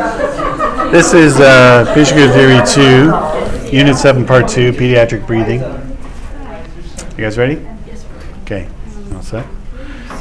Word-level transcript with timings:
This 0.00 1.12
is 1.12 1.38
uh, 1.38 1.92
Patient 1.94 2.32
Theory 2.32 2.58
2, 3.70 3.76
Unit 3.76 3.94
7, 3.94 4.24
Part 4.24 4.48
2, 4.48 4.72
Pediatric 4.72 5.26
Breathing. 5.26 5.60
You 7.18 7.24
guys 7.24 7.36
ready? 7.36 7.60
Okay, 8.44 8.66
all 9.12 9.20
set? 9.20 9.46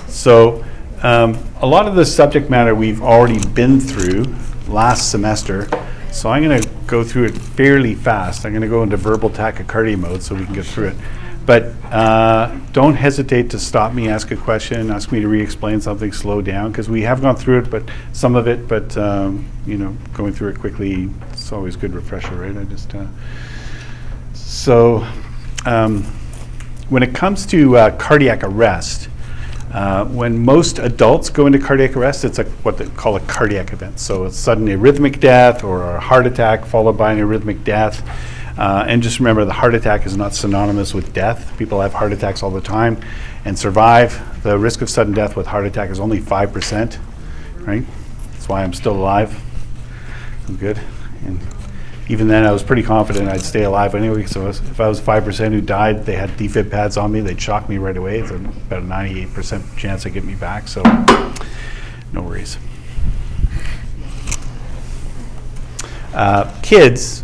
So, 0.10 0.66
um, 1.02 1.40
a 1.62 1.66
lot 1.66 1.88
of 1.88 1.96
the 1.96 2.06
subject 2.06 2.50
matter 2.50 2.76
we've 2.76 3.02
already 3.02 3.40
been 3.54 3.80
through 3.80 4.26
last 4.68 5.12
semester, 5.12 5.70
so 6.12 6.30
I'm 6.30 6.44
going 6.44 6.62
to 6.62 6.70
go 6.86 7.02
through 7.02 7.28
it 7.28 7.38
fairly 7.38 7.96
fast. 7.96 8.46
I'm 8.46 8.52
going 8.52 8.62
to 8.62 8.68
go 8.68 8.84
into 8.84 8.98
verbal 8.98 9.30
tachycardia 9.30 9.98
mode 9.98 10.22
so 10.22 10.36
we 10.36 10.44
can 10.44 10.56
get 10.56 10.66
through 10.66 10.90
it. 10.90 10.98
But 11.50 11.64
uh, 11.92 12.56
don't 12.74 12.94
hesitate 12.94 13.50
to 13.50 13.58
stop 13.58 13.92
me, 13.92 14.08
ask 14.08 14.30
a 14.30 14.36
question, 14.36 14.92
ask 14.92 15.12
me 15.12 15.20
to 15.20 15.28
re-explain 15.28 15.82
something, 15.82 16.12
slow 16.12 16.44
down, 16.44 16.72
because 16.72 16.88
we 16.90 17.02
have 17.02 17.24
gone 17.24 17.36
through 17.36 17.62
it, 17.62 17.72
but 17.72 17.82
some 18.14 18.36
of 18.36 18.48
it, 18.48 18.68
but 18.68 18.96
um, 18.98 19.50
you 19.66 19.76
know, 19.76 19.98
going 20.14 20.32
through 20.32 20.50
it 20.50 20.60
quickly, 20.60 21.10
it's 21.32 21.52
always 21.52 21.76
good 21.76 21.96
refresher, 21.96 22.36
right? 22.36 22.56
I 22.56 22.66
just 22.66 22.94
uh, 22.94 23.08
so 24.36 25.04
um, 25.66 26.04
when 26.90 27.02
it 27.02 27.16
comes 27.16 27.48
to 27.48 27.78
uh, 27.78 27.98
cardiac 27.98 28.44
arrest, 28.44 29.10
uh, 29.74 30.06
when 30.06 30.38
most 30.38 30.78
adults 30.78 31.32
go 31.32 31.48
into 31.48 31.58
cardiac 31.58 31.98
arrest, 31.98 32.26
it's 32.26 32.38
a, 32.38 32.44
what 32.62 32.78
they 32.78 32.86
call 32.90 33.16
a 33.16 33.22
cardiac 33.22 33.74
event. 33.74 34.00
So 34.00 34.26
it's 34.26 34.38
sudden 34.38 34.68
arrhythmic 34.68 35.20
death 35.20 35.64
or 35.64 35.96
a 35.96 36.00
heart 36.00 36.28
attack 36.28 36.64
followed 36.64 37.00
by 37.00 37.14
an 37.14 37.18
arrhythmic 37.18 37.64
death. 37.64 38.08
Uh, 38.60 38.84
and 38.90 39.02
just 39.02 39.20
remember, 39.20 39.46
the 39.46 39.54
heart 39.54 39.74
attack 39.74 40.06
is 40.06 40.18
not 40.18 40.36
synonymous 40.36 40.94
with 40.94 41.14
death. 41.14 41.58
People 41.58 41.80
have 41.80 41.94
heart 41.94 42.12
attacks 42.12 42.44
all 42.44 42.52
the 42.52 42.60
time 42.60 43.02
and 43.46 43.58
survive. 43.58 44.44
The 44.44 44.60
risk 44.60 44.82
of 44.82 44.90
sudden 44.90 45.14
death 45.14 45.38
with 45.38 45.48
heart 45.48 45.66
attack 45.66 45.90
is 45.90 45.98
only 45.98 46.20
5%, 46.20 47.00
right? 47.66 47.86
That's 48.34 48.50
why 48.50 48.62
I'm 48.62 48.74
still 48.74 48.98
alive. 48.98 49.42
I'm 50.50 50.58
good. 50.58 50.78
And 51.26 51.40
even 52.10 52.28
then, 52.28 52.44
I 52.44 52.52
was 52.52 52.62
pretty 52.62 52.84
confident 52.84 53.30
I'd 53.30 53.40
stay 53.40 53.64
alive 53.64 53.96
anyway. 53.96 54.26
So 54.26 54.50
if 54.50 54.82
I 54.82 54.90
was 54.90 55.00
5% 55.00 55.54
who 55.54 55.62
died, 55.62 56.06
they 56.06 56.16
had 56.16 56.32
defib 56.32 56.70
pads 56.70 56.98
on 56.98 57.14
me, 57.14 57.22
they'd 57.22 57.42
shock 57.42 57.70
me 57.70 57.78
right 57.78 57.96
away. 57.96 58.20
It's 58.20 58.32
about 58.32 58.84
a 58.84 58.86
98% 58.86 59.78
chance 59.78 60.04
they 60.04 60.10
get 60.10 60.26
me 60.26 60.36
back. 60.36 60.68
So 60.68 60.84
no 62.12 62.24
worries. 62.24 62.58
Uh, 66.14 66.54
kids, 66.62 67.24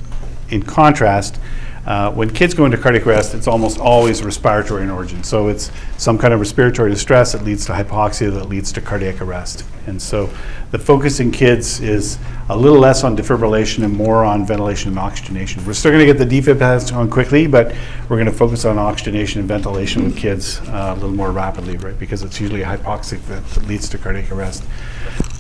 in 0.49 0.63
contrast, 0.63 1.39
uh, 1.85 2.11
when 2.11 2.31
kids 2.31 2.55
go 2.55 2.65
into 2.65 2.77
cardiac 2.77 3.05
arrest, 3.05 3.35
it's 3.35 3.47
almost 3.47 3.77
always 3.79 4.23
respiratory 4.23 4.81
in 4.81 4.89
origin. 4.89 5.23
So 5.23 5.49
it's 5.49 5.71
some 5.97 6.17
kind 6.17 6.33
of 6.33 6.39
respiratory 6.39 6.89
distress 6.89 7.33
that 7.33 7.43
leads 7.43 7.67
to 7.67 7.73
hypoxia 7.73 8.33
that 8.33 8.49
leads 8.49 8.71
to 8.71 8.81
cardiac 8.81 9.21
arrest. 9.21 9.63
And 9.85 10.01
so 10.01 10.31
the 10.71 10.79
focus 10.79 11.19
in 11.19 11.31
kids 11.31 11.79
is 11.81 12.17
a 12.49 12.57
little 12.57 12.79
less 12.79 13.03
on 13.03 13.15
defibrillation 13.15 13.83
and 13.83 13.93
more 13.93 14.25
on 14.25 14.47
ventilation 14.47 14.89
and 14.89 14.99
oxygenation. 14.99 15.63
We're 15.63 15.73
still 15.73 15.91
going 15.91 16.05
to 16.05 16.11
get 16.11 16.17
the 16.17 16.41
defib 16.41 16.57
pads 16.57 16.91
on 16.91 17.07
quickly, 17.07 17.45
but 17.45 17.75
we're 18.09 18.17
going 18.17 18.25
to 18.25 18.31
focus 18.31 18.65
on 18.65 18.79
oxygenation 18.79 19.41
and 19.41 19.47
ventilation 19.47 20.05
with 20.05 20.17
kids 20.17 20.61
uh, 20.61 20.93
a 20.93 20.99
little 20.99 21.15
more 21.15 21.31
rapidly, 21.31 21.77
right? 21.77 21.97
Because 21.99 22.23
it's 22.23 22.41
usually 22.41 22.61
hypoxic 22.61 23.23
that, 23.27 23.47
that 23.49 23.67
leads 23.67 23.87
to 23.89 23.99
cardiac 23.99 24.31
arrest. 24.31 24.63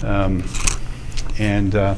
Um, 0.03 0.43
and 1.39 1.73
uh, 1.73 1.95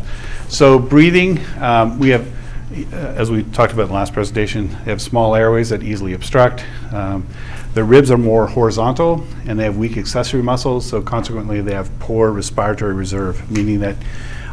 so 0.47 0.79
breathing, 0.79 1.43
um, 1.59 1.99
we 1.99 2.09
have 2.09 2.25
uh, 2.71 2.95
as 2.95 3.31
we 3.31 3.43
talked 3.43 3.71
about 3.71 3.83
in 3.83 3.87
the 3.89 3.93
last 3.93 4.13
presentation, 4.13 4.69
they 4.69 4.91
have 4.91 5.01
small 5.01 5.35
airways 5.35 5.69
that 5.69 5.83
easily 5.83 6.13
obstruct. 6.13 6.65
Um, 6.91 7.25
their 7.73 7.85
ribs 7.85 8.11
are 8.11 8.17
more 8.17 8.47
horizontal 8.47 9.25
and 9.45 9.57
they 9.59 9.63
have 9.63 9.77
weak 9.77 9.97
accessory 9.97 10.41
muscles, 10.41 10.85
so 10.85 11.01
consequently 11.01 11.61
they 11.61 11.73
have 11.73 11.89
poor 11.99 12.31
respiratory 12.31 12.93
reserve, 12.93 13.49
meaning 13.49 13.79
that 13.79 13.95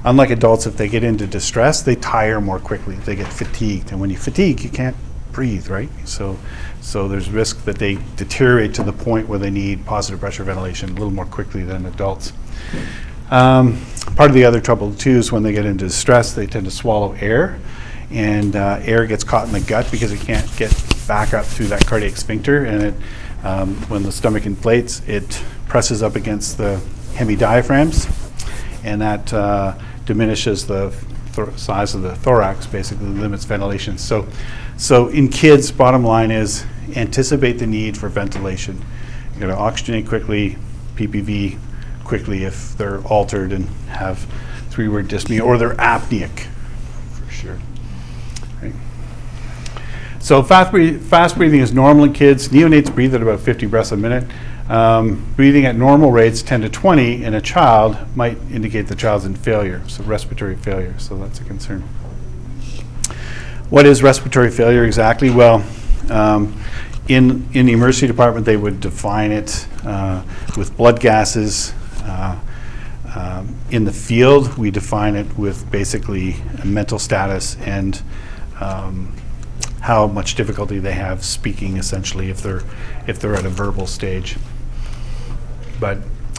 unlike 0.04 0.30
adults, 0.30 0.66
if 0.66 0.76
they 0.76 0.88
get 0.88 1.02
into 1.02 1.26
distress, 1.26 1.82
they 1.82 1.96
tire 1.96 2.40
more 2.40 2.60
quickly. 2.60 2.94
They 2.96 3.16
get 3.16 3.32
fatigued. 3.32 3.90
And 3.90 4.00
when 4.00 4.10
you 4.10 4.16
fatigue, 4.16 4.62
you 4.62 4.70
can't 4.70 4.96
breathe, 5.32 5.68
right? 5.68 5.88
So, 6.04 6.38
so 6.80 7.08
there's 7.08 7.28
risk 7.30 7.64
that 7.64 7.78
they 7.78 7.98
deteriorate 8.14 8.74
to 8.74 8.84
the 8.84 8.92
point 8.92 9.28
where 9.28 9.40
they 9.40 9.50
need 9.50 9.84
positive 9.86 10.20
pressure 10.20 10.44
ventilation 10.44 10.90
a 10.90 10.92
little 10.92 11.10
more 11.10 11.26
quickly 11.26 11.64
than 11.64 11.86
adults. 11.86 12.32
Um, 13.30 13.84
part 14.14 14.30
of 14.30 14.34
the 14.34 14.44
other 14.44 14.60
trouble 14.60 14.94
too 14.94 15.18
is 15.18 15.32
when 15.32 15.42
they 15.42 15.52
get 15.52 15.66
into 15.66 15.86
distress, 15.86 16.32
they 16.32 16.46
tend 16.46 16.66
to 16.66 16.70
swallow 16.70 17.14
air 17.14 17.58
and 18.14 18.54
uh, 18.54 18.78
air 18.82 19.06
gets 19.06 19.24
caught 19.24 19.46
in 19.46 19.52
the 19.52 19.60
gut 19.60 19.90
because 19.90 20.12
it 20.12 20.20
can't 20.20 20.48
get 20.56 20.72
back 21.06 21.34
up 21.34 21.44
through 21.44 21.66
that 21.66 21.84
cardiac 21.86 22.16
sphincter. 22.16 22.64
And 22.64 22.82
it, 22.82 22.94
um, 23.44 23.74
when 23.88 24.04
the 24.04 24.12
stomach 24.12 24.46
inflates, 24.46 25.06
it 25.06 25.42
presses 25.68 26.02
up 26.02 26.16
against 26.16 26.56
the 26.56 26.80
hemidiaphragms, 27.14 28.08
and 28.84 29.00
that 29.00 29.32
uh, 29.32 29.76
diminishes 30.06 30.66
the 30.66 30.94
size 31.56 31.94
of 31.94 32.02
the 32.02 32.14
thorax, 32.14 32.66
basically 32.66 33.06
limits 33.06 33.44
ventilation. 33.44 33.98
So, 33.98 34.28
so 34.76 35.08
in 35.08 35.28
kids, 35.28 35.72
bottom 35.72 36.04
line 36.04 36.30
is 36.30 36.64
anticipate 36.94 37.54
the 37.54 37.66
need 37.66 37.98
for 37.98 38.08
ventilation. 38.08 38.82
You 39.34 39.40
got 39.40 39.46
to 39.48 39.54
oxygenate 39.54 40.08
quickly, 40.08 40.56
PPV 40.94 41.58
quickly 42.04 42.44
if 42.44 42.76
they're 42.76 43.00
altered 43.02 43.52
and 43.52 43.68
have 43.88 44.26
three-word 44.70 45.08
dyspnea 45.08 45.44
or 45.44 45.58
they're 45.58 45.74
apneic, 45.74 46.46
for 47.12 47.30
sure. 47.30 47.58
Right. 48.62 48.74
So 50.24 50.42
fast, 50.42 50.70
breath- 50.70 51.02
fast 51.02 51.36
breathing 51.36 51.60
is 51.60 51.74
normal 51.74 52.04
in 52.04 52.14
kids. 52.14 52.48
Neonates 52.48 52.92
breathe 52.92 53.14
at 53.14 53.20
about 53.20 53.40
50 53.40 53.66
breaths 53.66 53.92
a 53.92 53.96
minute. 53.98 54.24
Um, 54.70 55.22
breathing 55.36 55.66
at 55.66 55.76
normal 55.76 56.12
rates, 56.12 56.40
10 56.40 56.62
to 56.62 56.70
20, 56.70 57.22
in 57.22 57.34
a 57.34 57.42
child 57.42 57.98
might 58.16 58.38
indicate 58.50 58.86
the 58.86 58.94
child's 58.94 59.26
in 59.26 59.34
failure, 59.34 59.86
so 59.86 60.02
respiratory 60.04 60.56
failure. 60.56 60.94
So 60.96 61.18
that's 61.18 61.40
a 61.40 61.44
concern. 61.44 61.82
What 63.68 63.84
is 63.84 64.02
respiratory 64.02 64.50
failure 64.50 64.86
exactly? 64.86 65.28
Well, 65.28 65.62
um, 66.08 66.58
in, 67.06 67.46
in 67.52 67.66
the 67.66 67.72
emergency 67.72 68.06
department, 68.06 68.46
they 68.46 68.56
would 68.56 68.80
define 68.80 69.30
it 69.30 69.68
uh, 69.84 70.22
with 70.56 70.74
blood 70.74 71.00
gases. 71.00 71.74
Uh, 72.02 72.40
um, 73.14 73.54
in 73.70 73.84
the 73.84 73.92
field, 73.92 74.56
we 74.56 74.70
define 74.70 75.16
it 75.16 75.36
with 75.36 75.70
basically 75.70 76.36
mental 76.64 76.98
status 76.98 77.58
and 77.58 78.00
um, 78.58 79.12
how 79.84 80.06
much 80.06 80.34
difficulty 80.34 80.78
they 80.78 80.94
have 80.94 81.22
speaking, 81.22 81.76
essentially, 81.76 82.30
if 82.30 82.40
they're 82.42 82.62
if 83.06 83.20
they're 83.20 83.34
at 83.34 83.44
a 83.44 83.50
verbal 83.50 83.86
stage. 83.86 84.36
But 85.78 85.98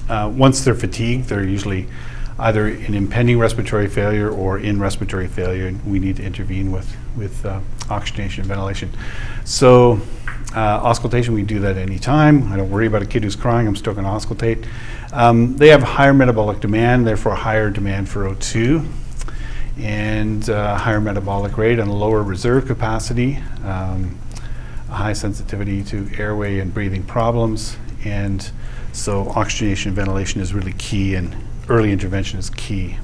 uh, 0.10 0.34
once 0.36 0.66
they're 0.66 0.74
fatigued, 0.74 1.26
they're 1.30 1.44
usually 1.44 1.88
either 2.40 2.68
in 2.68 2.96
impending 2.96 3.38
respiratory 3.38 3.88
failure 3.88 4.32
or 4.32 4.58
in 4.58 4.80
respiratory 4.80 5.28
failure, 5.28 5.68
and 5.68 5.86
we 5.86 6.00
need 6.00 6.16
to 6.16 6.24
intervene 6.24 6.72
with 6.72 6.98
with 7.16 7.46
uh, 7.46 7.60
oxygenation 7.90 8.42
and 8.42 8.48
ventilation. 8.48 8.90
So. 9.46 10.02
Uh, 10.54 10.80
auscultation, 10.84 11.34
we 11.34 11.42
do 11.42 11.60
that 11.60 11.76
anytime. 11.76 12.50
I 12.54 12.56
don't 12.56 12.70
worry 12.70 12.88
about 12.88 13.02
a 13.02 13.06
kid 13.06 13.24
who's 13.24 13.36
crying, 13.36 13.68
I'm 13.68 13.76
still 13.76 13.94
going 13.94 14.06
to 14.06 14.10
auscultate. 14.10 14.66
Um, 15.12 15.58
they 15.58 15.68
have 15.68 15.84
higher 15.84 16.14
metabolic 16.14 16.62
demand, 16.62 17.06
therefore 17.06 17.36
higher 17.36 17.70
demand 17.70 18.08
for 18.08 18.24
O2 18.24 18.86
and 19.78 20.50
uh, 20.50 20.78
higher 20.78 21.02
metabolic 21.02 21.58
rate 21.58 21.80
and 21.80 21.94
lower 21.94 22.24
reserve 22.24 22.66
capacity, 22.66 23.38
um, 23.64 24.18
a 24.90 24.94
high 24.94 25.14
sensitivity 25.14 25.84
to 25.84 26.10
airway 26.18 26.60
and 26.60 26.74
breathing 26.74 27.04
problems. 27.04 27.78
And 28.06 28.50
so 28.94 29.30
oxygenation 29.30 29.90
and 29.90 29.96
ventilation 29.96 30.40
is 30.40 30.54
really 30.54 30.74
key 30.74 31.16
and 31.16 31.36
early 31.68 31.92
intervention 31.92 32.40
is 32.40 32.50
key. 32.50 32.98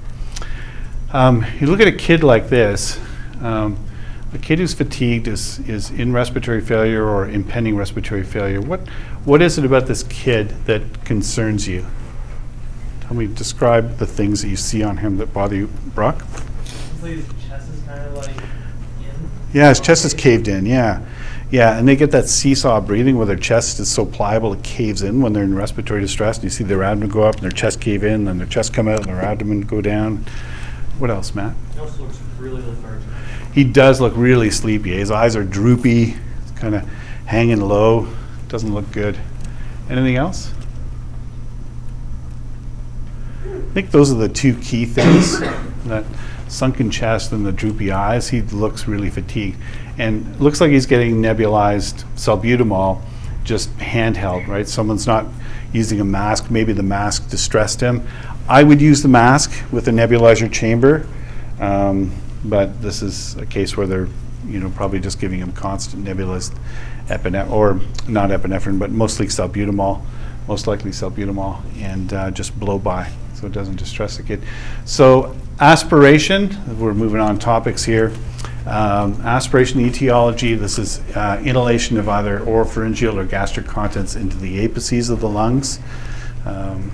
Um, 1.11 1.45
you 1.59 1.67
look 1.67 1.81
at 1.81 1.87
a 1.87 1.91
kid 1.91 2.23
like 2.23 2.47
this, 2.47 2.99
um, 3.41 3.77
a 4.33 4.37
kid 4.37 4.59
who's 4.59 4.73
fatigued 4.73 5.27
is, 5.27 5.59
is 5.67 5.89
in 5.89 6.13
respiratory 6.13 6.61
failure 6.61 7.03
or 7.05 7.27
impending 7.27 7.75
respiratory 7.75 8.23
failure. 8.23 8.61
What, 8.61 8.87
what 9.25 9.41
is 9.41 9.57
it 9.57 9.65
about 9.65 9.87
this 9.87 10.03
kid 10.03 10.51
that 10.67 11.03
concerns 11.03 11.67
you? 11.67 11.85
Tell 13.01 13.13
me, 13.13 13.27
describe 13.27 13.97
the 13.97 14.05
things 14.05 14.41
that 14.41 14.47
you 14.47 14.55
see 14.55 14.83
on 14.83 14.97
him 14.97 15.17
that 15.17 15.33
bother 15.33 15.57
you. 15.57 15.67
Brock? 15.67 16.25
His 17.01 17.25
chest 17.47 17.69
is 17.69 17.81
kind 17.83 17.99
of 17.99 18.13
like 18.13 18.29
in. 18.29 19.31
Yeah, 19.53 19.69
his 19.69 19.79
chest 19.79 20.05
is 20.05 20.13
caved 20.13 20.47
in, 20.47 20.65
yeah. 20.65 21.05
Yeah, 21.49 21.77
and 21.77 21.87
they 21.87 21.95
get 21.97 22.11
that 22.11 22.29
seesaw 22.29 22.79
breathing 22.79 23.17
where 23.17 23.25
their 23.25 23.35
chest 23.35 23.79
is 23.79 23.89
so 23.89 24.05
pliable 24.05 24.53
it 24.53 24.63
caves 24.63 25.01
in 25.01 25.19
when 25.19 25.33
they're 25.33 25.43
in 25.43 25.55
respiratory 25.55 25.99
distress. 25.99 26.37
And 26.37 26.45
you 26.45 26.49
see 26.49 26.63
their 26.63 26.83
abdomen 26.83 27.09
go 27.09 27.23
up 27.23 27.35
and 27.35 27.43
their 27.43 27.51
chest 27.51 27.81
cave 27.81 28.03
in, 28.03 28.27
and 28.27 28.39
their 28.39 28.47
chest 28.47 28.73
come 28.73 28.87
out 28.87 28.99
and 28.99 29.07
their 29.07 29.21
abdomen 29.21 29.61
go 29.61 29.81
down. 29.81 30.25
What 30.99 31.09
else, 31.09 31.35
Matt? 31.35 31.55
He 31.73 31.79
also 31.79 32.03
looks 32.03 32.19
really 32.39 32.61
lethargic. 32.61 33.07
He 33.53 33.65
does 33.65 33.99
look 33.99 34.13
really 34.15 34.49
sleepy. 34.49 34.91
His 34.91 35.11
eyes 35.11 35.35
are 35.35 35.43
droopy, 35.43 36.15
kind 36.55 36.75
of 36.75 36.87
hanging 37.25 37.59
low. 37.59 38.07
Doesn't 38.47 38.73
look 38.73 38.89
good. 38.91 39.17
Anything 39.89 40.15
else? 40.15 40.53
I 43.43 43.73
think 43.73 43.91
those 43.91 44.11
are 44.11 44.15
the 44.15 44.29
two 44.29 44.53
key 44.55 44.85
things 44.85 45.39
that 45.85 46.05
sunken 46.51 46.91
chest 46.91 47.31
and 47.31 47.45
the 47.45 47.51
droopy 47.51 47.91
eyes. 47.91 48.29
He 48.29 48.41
looks 48.41 48.87
really 48.87 49.09
fatigued. 49.09 49.57
And 49.97 50.39
looks 50.39 50.61
like 50.61 50.71
he's 50.71 50.85
getting 50.85 51.21
nebulized 51.21 52.03
salbutamol 52.15 53.01
just 53.43 53.75
handheld, 53.77 54.47
right? 54.47 54.67
Someone's 54.67 55.07
not 55.07 55.25
using 55.73 55.99
a 55.99 56.05
mask. 56.05 56.51
Maybe 56.51 56.73
the 56.73 56.83
mask 56.83 57.29
distressed 57.29 57.81
him. 57.81 58.05
I 58.47 58.63
would 58.63 58.81
use 58.81 59.01
the 59.01 59.07
mask 59.07 59.51
with 59.71 59.87
a 59.87 59.91
nebulizer 59.91 60.51
chamber, 60.51 61.07
um, 61.59 62.11
but 62.43 62.81
this 62.81 63.01
is 63.01 63.35
a 63.37 63.45
case 63.45 63.77
where 63.77 63.87
they're, 63.87 64.07
you 64.45 64.59
know, 64.59 64.69
probably 64.71 64.99
just 64.99 65.19
giving 65.19 65.39
him 65.39 65.51
constant 65.53 66.03
nebulized 66.03 66.57
epinephrine, 67.07 67.51
or 67.51 67.79
not 68.07 68.29
epinephrine, 68.29 68.77
but 68.79 68.91
mostly 68.91 69.27
salbutamol, 69.27 70.01
most 70.47 70.67
likely 70.67 70.91
salbutamol, 70.91 71.61
and 71.81 72.13
uh, 72.13 72.31
just 72.31 72.59
blow 72.59 72.77
by, 72.77 73.11
so 73.41 73.47
it 73.47 73.53
doesn't 73.53 73.77
distress 73.77 74.17
the 74.17 74.23
kid. 74.23 74.43
So 74.85 75.35
aspiration, 75.59 76.79
we're 76.79 76.93
moving 76.93 77.19
on 77.19 77.39
topics 77.39 77.83
here. 77.83 78.13
Um, 78.67 79.19
aspiration 79.21 79.79
etiology, 79.81 80.53
this 80.53 80.77
is 80.77 80.99
uh, 81.15 81.41
inhalation 81.43 81.97
of 81.97 82.07
either 82.07 82.39
oropharyngeal 82.41 83.15
or 83.15 83.25
gastric 83.25 83.65
contents 83.65 84.15
into 84.15 84.37
the 84.37 84.59
apices 84.59 85.09
of 85.09 85.19
the 85.19 85.29
lungs. 85.29 85.79
Um, 86.45 86.91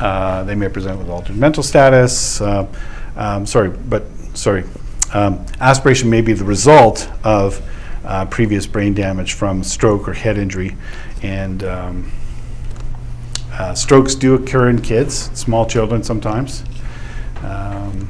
uh, 0.00 0.44
They 0.44 0.54
may 0.54 0.70
present 0.70 0.98
with 0.98 1.10
altered 1.10 1.36
mental 1.36 1.62
status, 1.62 2.40
uh, 2.40 2.66
um, 3.14 3.44
sorry, 3.44 3.68
but, 3.68 4.04
sorry. 4.32 4.64
Um, 5.12 5.44
Aspiration 5.60 6.08
may 6.08 6.22
be 6.22 6.32
the 6.32 6.46
result 6.46 7.10
of 7.22 7.60
uh, 8.06 8.24
previous 8.24 8.66
brain 8.66 8.94
damage 8.94 9.34
from 9.34 9.62
stroke 9.62 10.08
or 10.08 10.14
head 10.14 10.38
injury. 10.38 10.74
And 11.22 11.62
um, 11.64 12.10
uh, 13.52 13.74
strokes 13.74 14.14
do 14.14 14.34
occur 14.34 14.68
in 14.68 14.80
kids, 14.80 15.30
small 15.38 15.66
children 15.66 16.02
sometimes. 16.02 16.64
Um, 17.42 18.08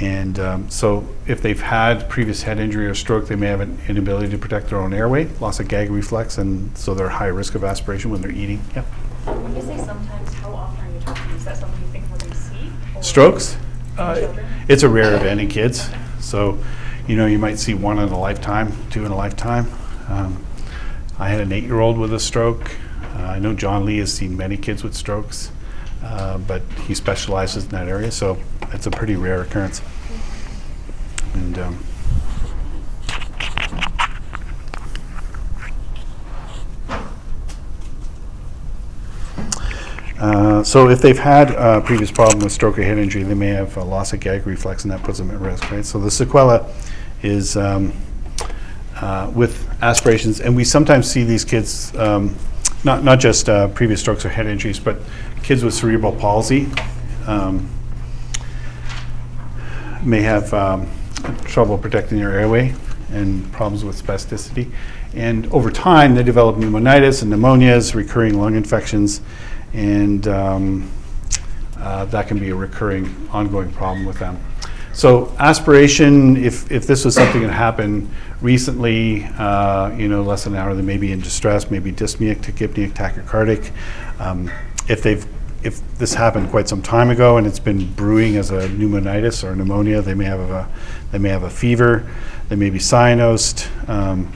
And 0.00 0.38
um, 0.38 0.70
so 0.70 1.08
if 1.26 1.42
they've 1.42 1.60
had 1.60 2.08
previous 2.08 2.42
head 2.44 2.60
injury 2.60 2.86
or 2.86 2.94
stroke, 2.94 3.26
they 3.26 3.34
may 3.34 3.48
have 3.48 3.60
an 3.60 3.80
inability 3.88 4.30
to 4.30 4.38
protect 4.38 4.68
their 4.68 4.78
own 4.78 4.94
airway, 4.94 5.24
loss 5.40 5.58
of 5.58 5.66
gag 5.66 5.90
reflex, 5.90 6.38
and 6.38 6.70
so 6.78 6.94
they're 6.94 7.08
high 7.08 7.26
risk 7.26 7.56
of 7.56 7.64
aspiration 7.64 8.12
when 8.12 8.20
they're 8.20 8.30
eating. 8.30 8.62
Yeah. 8.76 8.82
When 9.24 9.56
you 9.56 9.62
say 9.62 9.76
sometimes, 9.84 10.34
how 10.34 10.52
often 10.52 10.86
are 10.86 10.94
you 10.94 11.00
talking? 11.00 11.34
Is 11.34 11.44
that 11.44 11.56
something 11.56 11.80
you 11.82 11.88
think 11.88 12.04
we're 12.12 12.18
going 12.18 12.30
to 12.30 12.36
see? 12.36 12.72
Strokes? 13.00 13.56
Uh. 13.98 14.32
It's 14.68 14.84
a 14.84 14.88
rare 14.88 15.16
event 15.16 15.40
in 15.40 15.48
kids. 15.48 15.90
So, 16.20 16.60
you 17.08 17.16
know, 17.16 17.26
you 17.26 17.40
might 17.40 17.58
see 17.58 17.74
one 17.74 17.98
in 17.98 18.08
a 18.08 18.18
lifetime, 18.20 18.72
two 18.90 19.04
in 19.04 19.10
a 19.10 19.16
lifetime. 19.16 19.66
Um, 20.08 20.44
I 21.18 21.28
had 21.28 21.40
an 21.40 21.52
eight-year-old 21.52 21.98
with 21.98 22.12
a 22.12 22.20
stroke. 22.20 22.76
Uh, 23.16 23.22
I 23.22 23.38
know 23.38 23.52
John 23.52 23.84
Lee 23.84 23.98
has 23.98 24.12
seen 24.12 24.36
many 24.36 24.56
kids 24.56 24.84
with 24.84 24.94
strokes, 24.94 25.50
uh, 26.02 26.38
but 26.38 26.62
he 26.86 26.94
specializes 26.94 27.64
in 27.64 27.70
that 27.70 27.88
area, 27.88 28.10
so 28.12 28.38
it's 28.72 28.86
a 28.86 28.90
pretty 28.90 29.16
rare 29.16 29.42
occurrence. 29.42 29.82
And 31.34 31.58
um, 31.58 31.78
Uh, 40.20 40.64
So 40.64 40.88
if 40.88 41.00
they've 41.00 41.18
had 41.18 41.52
a 41.52 41.80
previous 41.80 42.10
problem 42.10 42.40
with 42.40 42.52
stroke 42.52 42.78
or 42.78 42.82
head 42.82 42.98
injury, 42.98 43.22
they 43.22 43.34
may 43.34 43.48
have 43.48 43.76
a 43.76 43.84
loss 43.84 44.12
of 44.12 44.20
gag 44.20 44.46
reflex, 44.46 44.84
and 44.84 44.92
that 44.92 45.02
puts 45.04 45.18
them 45.18 45.30
at 45.30 45.38
risk, 45.38 45.70
right? 45.70 45.84
So 45.84 46.00
the 46.00 46.08
sequela 46.08 46.68
is 47.22 47.56
um, 47.56 47.92
uh, 49.00 49.30
with 49.34 49.68
aspirations, 49.82 50.40
and 50.40 50.54
we 50.54 50.64
sometimes 50.64 51.10
see 51.10 51.24
these 51.24 51.44
kids, 51.44 51.94
um, 51.96 52.34
not 52.84 53.04
not 53.04 53.20
just 53.20 53.48
uh, 53.48 53.68
previous 53.68 54.00
strokes 54.00 54.24
or 54.24 54.28
head 54.28 54.46
injuries, 54.46 54.78
but 54.78 54.98
kids 55.42 55.64
with 55.64 55.74
cerebral 55.74 56.12
palsy 56.12 56.68
um, 57.26 57.68
may 60.02 60.20
have 60.22 60.52
um, 60.52 60.90
trouble 61.44 61.78
protecting 61.78 62.18
their 62.18 62.32
airway 62.38 62.74
and 63.10 63.50
problems 63.52 63.84
with 63.84 64.00
spasticity. 64.00 64.70
And 65.14 65.46
over 65.52 65.70
time, 65.70 66.14
they 66.14 66.22
develop 66.22 66.56
pneumonitis 66.56 67.22
and 67.22 67.32
pneumonias, 67.32 67.94
recurring 67.94 68.38
lung 68.38 68.54
infections, 68.54 69.20
and 69.72 70.26
um, 70.28 70.90
uh, 71.78 72.04
that 72.06 72.28
can 72.28 72.38
be 72.38 72.50
a 72.50 72.54
recurring, 72.54 73.28
ongoing 73.30 73.72
problem 73.72 74.04
with 74.04 74.18
them. 74.18 74.38
So 74.98 75.32
aspiration, 75.38 76.36
if, 76.36 76.72
if 76.72 76.88
this 76.88 77.04
was 77.04 77.14
something 77.14 77.42
that 77.42 77.52
happened 77.52 78.10
recently, 78.40 79.22
uh, 79.38 79.94
you 79.96 80.08
know, 80.08 80.22
less 80.22 80.42
than 80.42 80.54
an 80.54 80.58
hour, 80.58 80.74
they 80.74 80.82
may 80.82 80.96
be 80.96 81.12
in 81.12 81.20
distress, 81.20 81.70
maybe 81.70 81.92
dyspneic, 81.92 82.38
tachypneic, 82.38 82.94
tachycardic. 82.94 83.70
Um, 84.18 84.50
If 84.88 85.04
they've, 85.04 85.24
if 85.62 85.80
this 85.98 86.14
happened 86.14 86.50
quite 86.50 86.68
some 86.68 86.82
time 86.82 87.10
ago 87.10 87.36
and 87.36 87.46
it's 87.46 87.60
been 87.60 87.92
brewing 87.92 88.38
as 88.38 88.50
a 88.50 88.68
pneumonitis 88.70 89.44
or 89.44 89.54
pneumonia, 89.54 90.02
they 90.02 90.14
may 90.14 90.24
have 90.24 90.40
a, 90.40 90.68
they 91.12 91.18
may 91.18 91.28
have 91.28 91.44
a 91.44 91.50
fever, 91.50 92.04
they 92.48 92.56
may 92.56 92.68
be 92.68 92.80
cyanosed. 92.80 93.68
Um, 93.88 94.32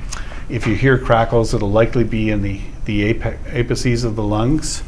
If 0.48 0.68
you 0.68 0.76
hear 0.76 0.96
crackles, 0.96 1.54
it'll 1.54 1.72
likely 1.72 2.04
be 2.04 2.30
in 2.30 2.40
the, 2.40 2.60
the 2.84 3.14
apices 3.14 4.04
of 4.04 4.14
the 4.14 4.22
lungs 4.22 4.84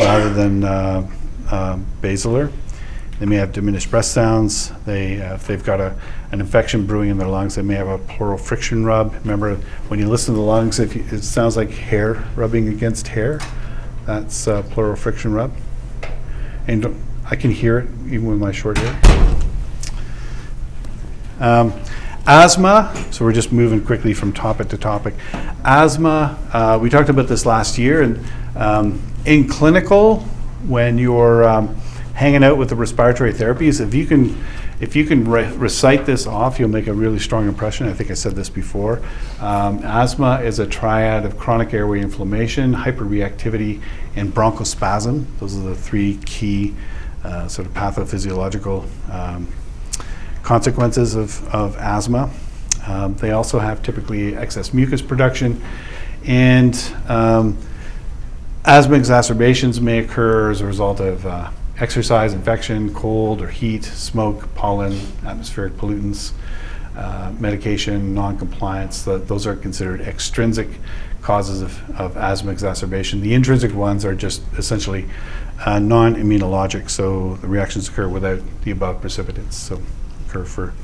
rather 0.00 0.34
than 0.34 0.64
uh, 0.64 1.08
uh, 1.48 1.78
basilar. 2.00 2.50
They 3.20 3.26
may 3.26 3.36
have 3.36 3.52
diminished 3.52 3.90
breath 3.90 4.06
sounds. 4.06 4.72
They, 4.86 5.20
uh, 5.20 5.34
if 5.34 5.46
they've 5.46 5.62
got 5.62 5.78
a, 5.78 5.94
an 6.32 6.40
infection 6.40 6.86
brewing 6.86 7.10
in 7.10 7.18
their 7.18 7.28
lungs, 7.28 7.54
they 7.54 7.62
may 7.62 7.74
have 7.74 7.86
a 7.86 7.98
pleural 7.98 8.38
friction 8.38 8.84
rub. 8.84 9.12
Remember, 9.12 9.56
when 9.88 10.00
you 10.00 10.08
listen 10.08 10.34
to 10.34 10.40
the 10.40 10.46
lungs, 10.46 10.80
if 10.80 10.96
you, 10.96 11.04
it 11.10 11.22
sounds 11.22 11.54
like 11.54 11.70
hair 11.70 12.24
rubbing 12.34 12.68
against 12.68 13.08
hair. 13.08 13.38
That's 14.06 14.44
pleural 14.70 14.96
friction 14.96 15.34
rub. 15.34 15.52
And 16.66 16.96
I 17.26 17.36
can 17.36 17.50
hear 17.50 17.78
it 17.78 17.88
even 18.06 18.24
with 18.24 18.38
my 18.38 18.52
short 18.52 18.78
hair. 18.78 19.00
Um, 21.40 21.74
Asthma, 22.26 22.94
so 23.10 23.24
we're 23.24 23.32
just 23.32 23.52
moving 23.52 23.84
quickly 23.84 24.14
from 24.14 24.32
topic 24.32 24.68
to 24.68 24.78
topic. 24.78 25.14
Asthma, 25.64 26.38
uh, 26.52 26.78
we 26.80 26.88
talked 26.88 27.08
about 27.10 27.28
this 27.28 27.44
last 27.44 27.76
year, 27.76 28.02
and 28.02 28.24
um, 28.56 29.02
in 29.26 29.46
clinical, 29.46 30.20
when 30.66 30.96
you're 30.98 31.48
um, 31.48 31.79
hanging 32.20 32.44
out 32.44 32.58
with 32.58 32.68
the 32.68 32.76
respiratory 32.76 33.32
therapies, 33.32 33.80
if 33.80 33.94
you 33.94 34.04
can, 34.04 34.44
if 34.78 34.94
you 34.94 35.06
can 35.06 35.26
re- 35.26 35.50
recite 35.52 36.04
this 36.04 36.26
off, 36.26 36.60
you'll 36.60 36.68
make 36.68 36.86
a 36.86 36.92
really 36.92 37.18
strong 37.18 37.48
impression. 37.48 37.88
I 37.88 37.94
think 37.94 38.10
I 38.10 38.14
said 38.14 38.36
this 38.36 38.50
before. 38.50 39.00
Um, 39.40 39.78
asthma 39.84 40.42
is 40.42 40.58
a 40.58 40.66
triad 40.66 41.24
of 41.24 41.38
chronic 41.38 41.72
airway 41.72 42.02
inflammation, 42.02 42.74
hyperreactivity, 42.74 43.80
and 44.16 44.34
bronchospasm. 44.34 45.24
Those 45.38 45.56
are 45.56 45.62
the 45.62 45.74
three 45.74 46.18
key 46.26 46.74
uh, 47.24 47.48
sort 47.48 47.66
of 47.66 47.72
pathophysiological 47.72 48.86
um, 49.10 49.48
consequences 50.42 51.14
of, 51.14 51.42
of 51.54 51.74
asthma. 51.78 52.28
Um, 52.86 53.14
they 53.14 53.30
also 53.30 53.58
have 53.58 53.82
typically 53.82 54.36
excess 54.36 54.74
mucus 54.74 55.00
production, 55.00 55.62
and 56.26 56.76
um, 57.08 57.56
asthma 58.66 58.96
exacerbations 58.96 59.80
may 59.80 60.00
occur 60.00 60.50
as 60.50 60.60
a 60.60 60.66
result 60.66 61.00
of 61.00 61.24
uh, 61.24 61.50
exercise, 61.80 62.34
infection, 62.34 62.92
cold 62.94 63.40
or 63.40 63.48
heat, 63.48 63.84
smoke, 63.84 64.54
pollen, 64.54 65.00
atmospheric 65.24 65.72
pollutants, 65.74 66.32
uh, 66.96 67.32
medication, 67.38 68.14
non-compliance. 68.14 69.04
Th- 69.04 69.22
those 69.22 69.46
are 69.46 69.56
considered 69.56 70.00
extrinsic 70.02 70.68
causes 71.22 71.62
of, 71.62 72.00
of 72.00 72.16
asthma 72.16 72.52
exacerbation. 72.52 73.20
The 73.20 73.34
intrinsic 73.34 73.74
ones 73.74 74.04
are 74.04 74.14
just 74.14 74.42
essentially 74.56 75.06
uh, 75.64 75.78
non-immunologic, 75.78 76.90
so 76.90 77.36
the 77.36 77.48
reactions 77.48 77.88
occur 77.88 78.08
without 78.08 78.40
the 78.62 78.70
above 78.70 79.00
precipitants. 79.00 79.56
So 79.56 79.80
occur 80.28 80.44
for 80.44 80.74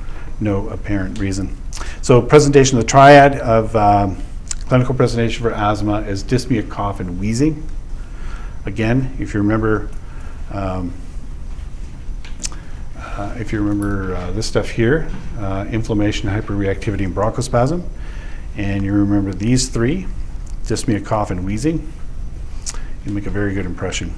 no 0.41 0.69
apparent 0.69 1.19
reason. 1.19 1.57
So 2.03 2.21
presentation 2.23 2.79
of 2.79 2.85
the 2.85 2.89
triad 2.89 3.39
of 3.41 3.75
um, 3.77 4.23
clinical 4.69 4.95
presentation 4.95 5.43
for 5.43 5.53
asthma 5.53 6.03
is 6.03 6.25
dyspnea, 6.25 6.69
cough, 6.69 7.01
and 7.01 7.19
wheezing. 7.19 7.67
Again, 8.65 9.17
if 9.21 9.33
you 9.33 9.41
remember, 9.41 9.89
um, 10.53 10.93
uh, 12.99 13.35
if 13.39 13.53
you 13.53 13.61
remember 13.61 14.15
uh, 14.15 14.31
this 14.33 14.47
stuff 14.47 14.69
here, 14.69 15.09
uh, 15.39 15.67
inflammation, 15.71 16.29
hyperreactivity, 16.29 17.05
and 17.05 17.15
bronchospasm, 17.15 17.83
and 18.57 18.85
you 18.85 18.93
remember 18.93 19.33
these 19.33 19.69
three, 19.69 20.07
dyspnea, 20.65 21.05
cough, 21.05 21.31
and 21.31 21.45
wheezing, 21.45 21.93
you 23.05 23.13
make 23.13 23.27
a 23.27 23.31
very 23.31 23.55
good 23.55 23.67
impression. 23.67 24.13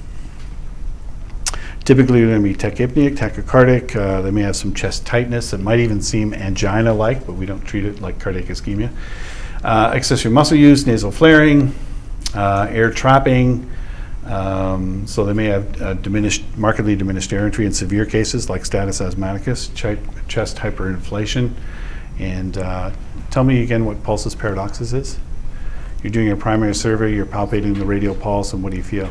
Typically, 1.85 2.19
they're 2.23 2.37
going 2.37 2.43
to 2.43 2.49
be 2.49 2.55
tachypneic, 2.55 3.17
tachycardic. 3.17 3.95
Uh, 3.95 4.21
they 4.21 4.31
may 4.31 4.41
have 4.41 4.55
some 4.55 4.73
chest 4.73 5.05
tightness. 5.05 5.53
It 5.53 5.59
might 5.59 5.79
even 5.79 6.01
seem 6.01 6.33
angina-like, 6.33 7.25
but 7.25 7.33
we 7.33 7.45
don't 7.45 7.61
treat 7.61 7.85
it 7.85 8.01
like 8.01 8.19
cardiac 8.19 8.45
ischemia. 8.45 8.91
Uh, 9.63 9.91
accessory 9.95 10.31
muscle 10.31 10.57
use, 10.57 10.85
nasal 10.85 11.11
flaring, 11.11 11.73
uh, 12.35 12.67
air 12.69 12.91
trapping. 12.91 13.69
Um, 14.29 15.07
so 15.07 15.25
they 15.25 15.33
may 15.33 15.45
have 15.45 15.81
uh, 15.81 15.93
diminished, 15.95 16.43
markedly 16.55 16.95
diminished 16.95 17.33
air 17.33 17.45
entry 17.45 17.65
in 17.65 17.73
severe 17.73 18.05
cases 18.05 18.47
like 18.47 18.63
status 18.63 19.01
asthmaticus, 19.01 19.69
ch- 19.69 19.97
chest 20.27 20.57
hyperinflation. 20.57 21.53
And 22.19 22.57
uh, 22.57 22.91
tell 23.31 23.43
me 23.43 23.63
again 23.63 23.85
what 23.85 24.03
pulsus 24.03 24.37
paradoxus 24.37 24.93
is. 24.93 25.19
You're 26.03 26.11
doing 26.11 26.31
a 26.31 26.35
primary 26.35 26.75
survey, 26.75 27.13
you're 27.13 27.25
palpating 27.25 27.75
the 27.75 27.85
radial 27.85 28.15
pulse, 28.15 28.53
and 28.53 28.63
what 28.63 28.71
do 28.71 28.77
you 28.77 28.83
feel? 28.83 29.09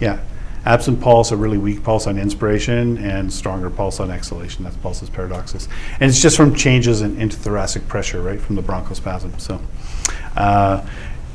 Yeah. 0.00 0.20
Absent 0.64 1.00
pulse, 1.00 1.30
a 1.30 1.36
really 1.36 1.56
weak 1.56 1.82
pulse 1.82 2.06
on 2.06 2.18
inspiration, 2.18 2.98
and 2.98 3.32
stronger 3.32 3.70
pulse 3.70 4.00
on 4.00 4.10
exhalation. 4.10 4.64
That's 4.64 4.76
pulsus 4.76 5.10
paradoxus. 5.10 5.66
And 5.98 6.10
it's 6.10 6.20
just 6.20 6.36
from 6.36 6.54
changes 6.54 7.00
in 7.00 7.16
intrathoracic 7.16 7.88
pressure, 7.88 8.20
right, 8.20 8.40
from 8.40 8.54
the 8.54 8.62
bronchospasm. 8.62 9.40
So, 9.40 9.60
uh, 10.36 10.86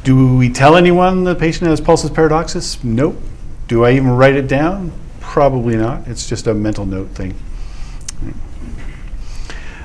do 0.04 0.36
we 0.36 0.50
tell 0.50 0.76
anyone 0.76 1.24
the 1.24 1.36
patient 1.36 1.70
has 1.70 1.80
pulsus 1.80 2.14
paradoxus? 2.14 2.84
Nope. 2.84 3.18
Do 3.68 3.86
I 3.86 3.92
even 3.92 4.12
write 4.12 4.36
it 4.36 4.48
down? 4.48 4.92
Probably 5.20 5.78
not. 5.78 6.08
It's 6.08 6.28
just 6.28 6.48
a 6.48 6.54
mental 6.54 6.86
note 6.86 7.10
thing. 7.10 7.36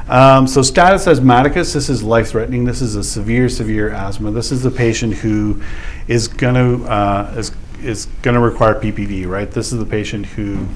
Um, 0.08 0.46
so 0.46 0.62
status 0.62 1.06
asthmaticus, 1.06 1.74
this 1.74 1.90
is 1.90 2.02
life-threatening. 2.02 2.64
This 2.64 2.80
is 2.80 2.96
a 2.96 3.04
severe, 3.04 3.48
severe 3.48 3.90
asthma. 3.90 4.30
This 4.30 4.50
is 4.50 4.62
the 4.62 4.70
patient 4.70 5.14
who 5.14 5.62
is 6.08 6.28
going 6.28 6.54
to 6.54 6.90
uh, 6.90 7.34
is 7.36 7.52
is 7.82 8.06
going 8.22 8.34
to 8.34 8.40
require 8.40 8.74
PPV, 8.74 9.26
right? 9.28 9.50
This 9.50 9.72
is 9.72 9.78
the 9.78 9.86
patient 9.86 10.26
who 10.26 10.66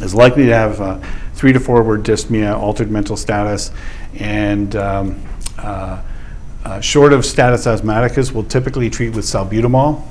is 0.00 0.14
likely 0.14 0.46
to 0.46 0.54
have 0.54 0.80
uh, 0.80 1.00
three 1.34 1.52
to 1.52 1.60
four 1.60 1.82
word 1.82 2.04
dyspnea, 2.04 2.56
altered 2.56 2.90
mental 2.90 3.16
status, 3.16 3.70
and 4.14 4.76
um, 4.76 5.22
uh, 5.58 6.00
uh, 6.64 6.80
short 6.80 7.12
of 7.12 7.24
status 7.24 7.66
asthmaticus, 7.66 8.32
we'll 8.32 8.44
typically 8.44 8.88
treat 8.88 9.10
with 9.10 9.24
salbutamol, 9.24 10.02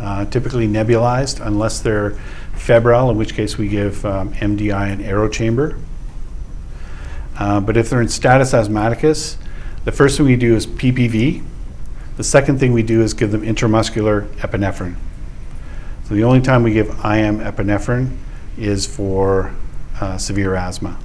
uh, 0.00 0.24
typically 0.26 0.68
nebulized, 0.68 1.44
unless 1.44 1.80
they're 1.80 2.10
febrile, 2.54 3.10
in 3.10 3.16
which 3.16 3.34
case 3.34 3.56
we 3.56 3.68
give 3.68 4.04
um, 4.04 4.32
MDI 4.34 4.92
and 4.92 5.02
aerochamber. 5.02 5.80
Uh, 7.38 7.60
but 7.60 7.76
if 7.76 7.88
they're 7.88 8.02
in 8.02 8.08
status 8.08 8.52
asthmaticus, 8.52 9.38
the 9.84 9.92
first 9.92 10.16
thing 10.16 10.26
we 10.26 10.36
do 10.36 10.54
is 10.54 10.66
PPV. 10.66 11.42
The 12.16 12.24
second 12.24 12.60
thing 12.60 12.72
we 12.72 12.82
do 12.82 13.00
is 13.00 13.14
give 13.14 13.32
them 13.32 13.42
intramuscular 13.42 14.26
epinephrine. 14.36 14.96
So 16.04 16.14
the 16.14 16.24
only 16.24 16.42
time 16.42 16.62
we 16.62 16.72
give 16.72 16.88
IM 16.88 17.40
epinephrine 17.40 18.16
is 18.58 18.86
for 18.86 19.54
uh, 20.00 20.18
severe 20.18 20.54
asthma. 20.54 20.98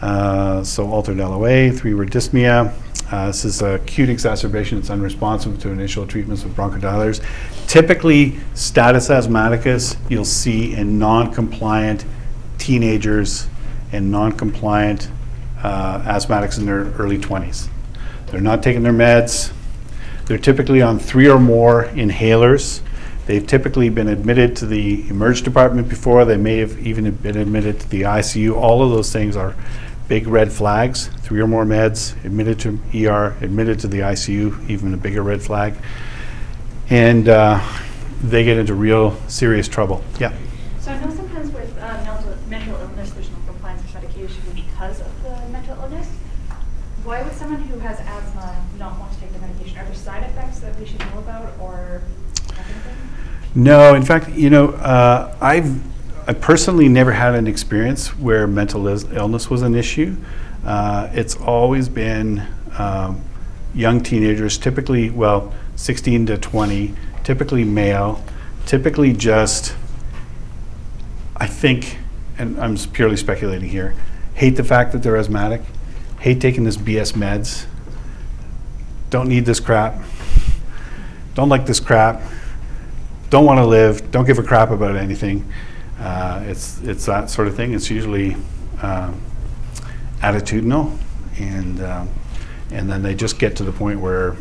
Uh, 0.00 0.62
so 0.62 0.88
altered 0.90 1.16
LOA, 1.16 1.72
three-word 1.72 2.10
dyspnea. 2.10 2.72
Uh, 3.10 3.28
this 3.28 3.46
is 3.46 3.62
acute 3.62 4.10
exacerbation. 4.10 4.76
It's 4.76 4.90
unresponsive 4.90 5.58
to 5.60 5.70
initial 5.70 6.06
treatments 6.06 6.44
with 6.44 6.54
bronchodilators. 6.54 7.24
Typically, 7.66 8.38
status 8.52 9.08
asthmaticus 9.08 9.96
you'll 10.10 10.26
see 10.26 10.74
in 10.74 10.98
non-compliant 10.98 12.04
teenagers 12.58 13.48
and 13.92 14.10
non-compliant 14.10 15.10
uh, 15.62 16.02
asthmatics 16.02 16.58
in 16.58 16.66
their 16.66 16.92
early 16.98 17.16
20s. 17.16 17.68
They're 18.26 18.42
not 18.42 18.62
taking 18.62 18.82
their 18.82 18.92
meds. 18.92 19.52
They're 20.26 20.36
typically 20.36 20.82
on 20.82 20.98
three 20.98 21.30
or 21.30 21.38
more 21.38 21.84
inhalers. 21.84 22.82
They've 23.24 23.46
typically 23.46 23.88
been 23.88 24.08
admitted 24.08 24.54
to 24.56 24.66
the 24.66 25.08
emerge 25.08 25.42
department 25.42 25.88
before. 25.88 26.26
They 26.26 26.36
may 26.36 26.58
have 26.58 26.78
even 26.86 27.10
been 27.16 27.38
admitted 27.38 27.80
to 27.80 27.88
the 27.88 28.02
ICU. 28.02 28.54
All 28.54 28.82
of 28.82 28.90
those 28.90 29.10
things 29.10 29.34
are 29.34 29.54
big 30.08 30.26
red 30.26 30.50
flags. 30.50 31.08
Three 31.18 31.40
or 31.40 31.46
more 31.46 31.64
meds, 31.64 32.12
admitted 32.24 32.58
to 32.60 32.80
ER, 32.94 33.36
admitted 33.40 33.78
to 33.80 33.88
the 33.88 34.00
ICU, 34.00 34.68
even 34.68 34.94
a 34.94 34.96
bigger 34.96 35.22
red 35.22 35.42
flag. 35.42 35.74
And 36.90 37.28
uh, 37.28 37.62
they 38.22 38.44
get 38.44 38.56
into 38.56 38.74
real 38.74 39.16
serious 39.28 39.68
trouble. 39.68 40.02
Yeah. 40.18 40.32
So 40.80 40.90
I 40.90 41.04
know 41.04 41.14
sometimes 41.14 41.52
with 41.52 41.76
uh, 41.78 42.04
mental, 42.04 42.36
mental 42.48 42.80
illness, 42.80 43.10
there's 43.10 43.30
no 43.30 43.36
compliance 43.46 43.82
with 43.82 43.94
medication 43.94 44.42
because 44.54 45.00
of 45.02 45.22
the 45.22 45.48
mental 45.50 45.76
illness. 45.82 46.08
Why 47.04 47.22
would 47.22 47.32
someone 47.34 47.62
who 47.62 47.78
has 47.78 48.00
asthma 48.00 48.66
not 48.78 48.98
want 48.98 49.12
to 49.12 49.20
take 49.20 49.32
the 49.32 49.38
medication? 49.38 49.78
Are 49.78 49.84
there 49.84 49.94
side 49.94 50.24
effects 50.24 50.60
that 50.60 50.78
we 50.78 50.86
should 50.86 51.00
know 51.00 51.18
about 51.18 51.52
or 51.60 52.02
anything? 52.48 52.96
No, 53.54 53.94
in 53.94 54.04
fact, 54.04 54.30
you 54.30 54.50
know, 54.50 54.70
uh, 54.70 55.34
I've 55.40 55.80
I 56.28 56.34
personally 56.34 56.90
never 56.90 57.12
had 57.12 57.34
an 57.34 57.46
experience 57.46 58.08
where 58.18 58.46
mental 58.46 58.86
illness 58.86 59.48
was 59.48 59.62
an 59.62 59.74
issue. 59.74 60.14
Uh, 60.62 61.08
it's 61.14 61.34
always 61.34 61.88
been 61.88 62.46
um, 62.76 63.22
young 63.72 64.02
teenagers, 64.02 64.58
typically, 64.58 65.08
well, 65.08 65.54
16 65.76 66.26
to 66.26 66.36
20, 66.36 66.94
typically 67.24 67.64
male, 67.64 68.22
typically 68.66 69.14
just, 69.14 69.74
I 71.34 71.46
think, 71.46 71.96
and 72.36 72.60
I'm 72.60 72.76
purely 72.76 73.16
speculating 73.16 73.70
here, 73.70 73.94
hate 74.34 74.56
the 74.56 74.64
fact 74.64 74.92
that 74.92 75.02
they're 75.02 75.16
asthmatic, 75.16 75.62
hate 76.20 76.42
taking 76.42 76.64
this 76.64 76.76
BS 76.76 77.14
meds, 77.14 77.64
don't 79.08 79.30
need 79.30 79.46
this 79.46 79.60
crap, 79.60 79.98
don't 81.32 81.48
like 81.48 81.64
this 81.64 81.80
crap, 81.80 82.20
don't 83.30 83.46
want 83.46 83.60
to 83.60 83.64
live, 83.64 84.10
don't 84.10 84.26
give 84.26 84.38
a 84.38 84.42
crap 84.42 84.70
about 84.70 84.94
anything. 84.94 85.50
Uh, 86.00 86.42
it's 86.46 86.80
it's 86.82 87.06
that 87.06 87.28
sort 87.30 87.48
of 87.48 87.56
thing. 87.56 87.74
It's 87.74 87.90
usually 87.90 88.36
um, 88.82 89.20
attitudinal, 90.20 90.96
and 91.38 91.82
um, 91.82 92.08
and 92.70 92.88
then 92.88 93.02
they 93.02 93.14
just 93.14 93.38
get 93.38 93.56
to 93.56 93.64
the 93.64 93.72
point 93.72 94.00
where, 94.00 94.36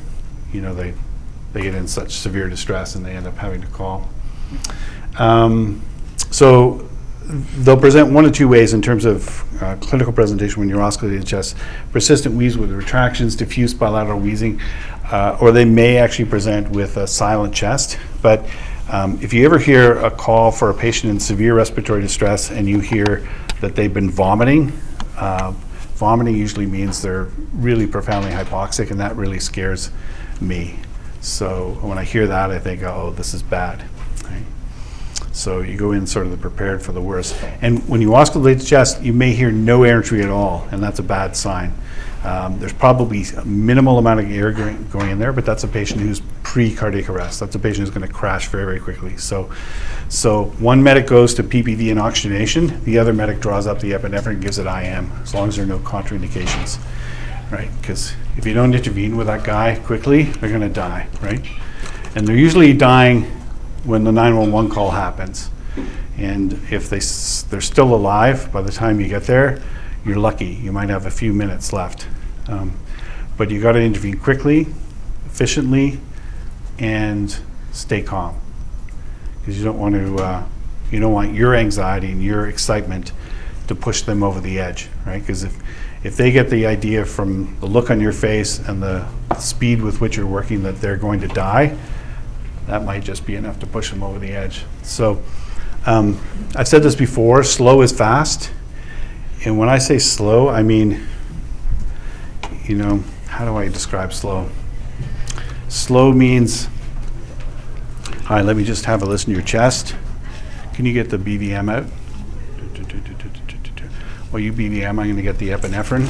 you 0.53 0.61
know, 0.61 0.73
they 0.73 0.93
they 1.53 1.61
get 1.61 1.73
in 1.73 1.87
such 1.87 2.13
severe 2.13 2.49
distress 2.49 2.95
and 2.95 3.05
they 3.05 3.15
end 3.15 3.25
up 3.25 3.37
having 3.37 3.61
to 3.61 3.67
call. 3.67 4.09
Um, 5.17 5.81
so 6.29 6.87
they'll 7.59 7.79
present 7.79 8.11
one 8.11 8.25
of 8.25 8.31
two 8.31 8.47
ways 8.47 8.73
in 8.73 8.81
terms 8.81 9.05
of 9.05 9.43
uh, 9.61 9.75
clinical 9.77 10.13
presentation 10.13 10.59
when 10.59 10.69
you're 10.69 10.79
auscultating 10.79 11.19
the 11.19 11.25
chest: 11.25 11.55
persistent 11.91 12.35
wheeze 12.35 12.57
with 12.57 12.71
retractions, 12.71 13.35
diffuse 13.35 13.73
bilateral 13.73 14.19
wheezing, 14.19 14.61
uh, 15.11 15.37
or 15.41 15.51
they 15.51 15.65
may 15.65 15.97
actually 15.97 16.25
present 16.25 16.69
with 16.69 16.97
a 16.97 17.07
silent 17.07 17.53
chest. 17.53 17.97
But 18.21 18.45
um, 18.89 19.20
if 19.22 19.34
you 19.34 19.46
ever 19.46 19.58
hear 19.58 19.98
a 20.00 20.12
call 20.12 20.51
for 20.51 20.70
a 20.70 20.74
patient 20.74 21.12
in 21.12 21.20
severe 21.20 21.56
respiratory 21.56 22.01
distress 22.01 22.51
and 22.51 22.67
you 22.67 22.79
hear 22.79 23.27
that 23.62 23.75
they've 23.75 23.94
been 23.94 24.10
vomiting, 24.10 24.72
uh, 25.17 25.51
vomiting 25.96 26.36
usually 26.36 26.65
means 26.65 27.01
they're 27.01 27.27
really 27.53 27.88
profoundly 27.88 28.32
hypoxic, 28.32 28.91
and 28.91 29.00
that 29.00 29.15
really 29.15 29.39
scares 29.39 29.91
me. 30.39 30.79
So 31.22 31.77
when 31.82 31.98
I 31.98 32.03
hear 32.03 32.27
that, 32.27 32.51
I 32.51 32.60
think, 32.60 32.84
oh, 32.84 33.12
this 33.12 33.34
is 33.34 33.44
bad. 33.44 33.84
So 35.38 35.62
you 35.62 35.77
go 35.77 35.91
in 35.91 36.08
sort 36.08 36.25
of 36.25 36.41
prepared 36.41 36.82
for 36.82 36.94
the 36.94 37.01
worst. 37.01 37.39
And 37.62 37.88
when 37.88 38.01
you 38.01 38.10
auscultate 38.10 38.58
the 38.58 38.65
chest, 38.65 39.03
you 39.03 39.13
may 39.13 39.34
hear 39.34 39.51
no 39.51 39.84
air 39.84 39.98
entry 39.98 40.24
at 40.24 40.32
all, 40.32 40.67
and 40.72 40.82
that's 40.82 40.98
a 40.98 41.03
bad 41.03 41.36
sign. 41.36 41.74
Um, 42.27 42.60
there's 42.60 42.74
probably 42.74 43.24
a 43.38 43.46
minimal 43.46 44.00
amount 44.00 44.19
of 44.19 44.29
air 44.29 44.51
going, 44.51 44.86
going 44.89 45.12
in 45.12 45.17
there, 45.17 45.31
but 45.31 45.46
that's 45.46 45.63
a 45.63 45.67
patient 45.67 46.01
who's 46.01 46.22
pre-cardiac 46.43 47.10
arrest. 47.10 47.39
That's 47.39 47.55
a 47.55 47.60
patient 47.60 47.88
who's 47.88 47.89
going 47.89 48.05
to 48.05 48.13
crash 48.13 48.50
very, 48.50 48.65
very 48.65 48.79
quickly. 48.81 49.15
So, 49.15 49.50
so 50.10 50.46
one 50.60 50.84
medic 50.84 51.07
goes 51.07 51.34
to 51.36 51.43
PPV 51.43 51.89
and 51.89 51.98
oxygenation. 52.00 52.84
The 52.84 52.98
other 53.00 53.13
medic 53.13 53.39
draws 53.39 53.65
up 53.65 53.79
the 53.79 53.91
epinephrine 53.91 54.25
and 54.34 54.41
gives 54.41 54.60
it 54.60 54.65
IM, 54.65 55.10
as 55.22 55.34
long 55.34 55.48
as 55.48 55.55
there 55.55 55.63
are 55.63 55.67
no 55.69 55.79
contraindications, 55.79 56.79
right? 57.50 57.69
Because 57.79 58.13
if 58.36 58.46
you 58.46 58.53
don't 58.53 58.74
intervene 58.75 59.15
with 59.15 59.27
that 59.27 59.46
guy 59.46 59.79
quickly, 59.86 60.24
they're 60.24 60.50
going 60.50 60.60
to 60.62 60.67
die, 60.69 61.07
right? 61.22 61.46
And 62.13 62.27
they're 62.27 62.36
usually 62.36 62.74
dying 62.74 63.24
when 63.86 64.03
the 64.03 64.12
911 64.12 64.69
call 64.69 64.91
happens. 64.91 65.50
And 66.17 66.53
if 66.72 66.89
they, 66.89 66.98
s- 66.98 67.43
they're 67.43 67.62
still 67.62 67.96
alive 67.96 68.51
by 68.51 68.62
the 68.63 68.72
time 68.72 69.00
you 69.00 69.07
get 69.07 69.24
there, 69.24 69.62
you're 70.03 70.17
lucky. 70.17 70.48
You 70.48 70.74
might 70.74 70.89
have 70.89 71.05
a 71.05 71.12
few 71.12 71.31
minutes 71.31 71.72
left. 71.72 72.05
Um, 72.47 72.73
But 73.37 73.51
you 73.51 73.61
got 73.61 73.73
to 73.73 73.81
intervene 73.81 74.17
quickly, 74.17 74.65
efficiently, 75.27 75.99
and 76.79 77.35
stay 77.71 78.01
calm. 78.01 78.39
Because 79.39 79.59
you 79.59 79.63
don't 79.63 79.77
want 79.77 79.93
to, 79.93 80.15
uh, 80.17 80.43
you 80.91 80.99
don't 80.99 81.13
want 81.13 81.35
your 81.35 81.53
anxiety 81.53 82.11
and 82.11 82.23
your 82.23 82.47
excitement 82.47 83.11
to 83.67 83.75
push 83.75 84.01
them 84.01 84.23
over 84.23 84.41
the 84.41 84.59
edge, 84.59 84.89
right? 85.05 85.19
Because 85.19 85.43
if, 85.43 85.55
if 86.03 86.17
they 86.17 86.31
get 86.31 86.49
the 86.49 86.65
idea 86.65 87.05
from 87.05 87.55
the 87.59 87.67
look 87.67 87.91
on 87.91 87.99
your 87.99 88.11
face 88.11 88.57
and 88.57 88.81
the 88.81 89.05
speed 89.37 89.81
with 89.81 90.01
which 90.01 90.17
you're 90.17 90.25
working 90.25 90.63
that 90.63 90.81
they're 90.81 90.97
going 90.97 91.21
to 91.21 91.27
die, 91.27 91.77
that 92.65 92.83
might 92.83 93.03
just 93.03 93.25
be 93.25 93.35
enough 93.35 93.59
to 93.59 93.67
push 93.67 93.91
them 93.91 94.01
over 94.01 94.17
the 94.17 94.31
edge. 94.31 94.65
So 94.81 95.21
um, 95.85 96.19
I've 96.55 96.67
said 96.67 96.81
this 96.81 96.95
before, 96.95 97.43
slow 97.43 97.81
is 97.81 97.91
fast. 97.91 98.51
And 99.45 99.59
when 99.59 99.69
I 99.69 99.77
say 99.77 99.99
slow, 99.99 100.49
I 100.49 100.63
mean, 100.63 101.07
you 102.67 102.75
know, 102.75 103.03
how 103.27 103.45
do 103.45 103.55
I 103.55 103.67
describe 103.67 104.13
slow? 104.13 104.50
Slow 105.69 106.12
means, 106.12 106.67
all 108.24 108.38
right, 108.38 108.45
let 108.45 108.55
me 108.55 108.63
just 108.63 108.86
have 108.86 109.01
a 109.01 109.05
listen 109.05 109.31
to 109.31 109.33
your 109.33 109.45
chest. 109.45 109.95
Can 110.74 110.86
you 110.86 110.93
get 110.93 111.09
the 111.09 111.17
BVM 111.17 111.71
out? 111.71 111.86
Well, 114.31 114.41
you 114.41 114.51
BVM, 114.51 114.89
I'm 114.89 114.95
going 114.97 115.15
to 115.15 115.21
get 115.21 115.38
the 115.38 115.50
epinephrine 115.50 116.05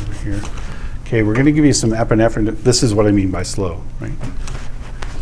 over 0.00 0.12
here. 0.24 0.40
Okay, 1.02 1.22
we're 1.22 1.34
going 1.34 1.46
to 1.46 1.52
give 1.52 1.64
you 1.64 1.72
some 1.72 1.90
epinephrine. 1.90 2.56
This 2.62 2.82
is 2.82 2.94
what 2.94 3.06
I 3.06 3.12
mean 3.12 3.30
by 3.30 3.42
slow, 3.42 3.82
right? 4.00 4.12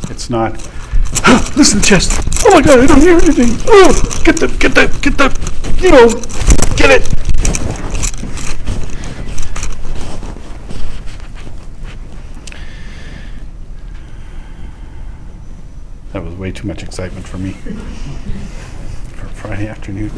It's 0.09 0.31
not, 0.31 0.53
listen 1.57 1.81
to 1.81 1.87
chest. 1.87 2.13
Oh 2.47 2.55
my 2.55 2.63
God, 2.63 2.79
I 2.79 2.87
don't 2.87 3.01
hear 3.01 3.17
anything. 3.17 3.59
Oh, 3.67 4.23
get 4.25 4.37
the, 4.37 4.47
get 4.47 4.75
the, 4.75 4.87
get 5.03 5.19
the, 5.19 5.83
you 5.83 5.91
know, 5.91 6.09
get 6.77 7.03
it. 7.03 7.14
Way 16.45 16.53
too 16.53 16.69
much 16.69 16.83
excitement 16.83 17.27
for 17.27 17.39
me 17.39 17.53
for 19.17 19.27
Friday 19.29 19.67
afternoon. 19.67 20.11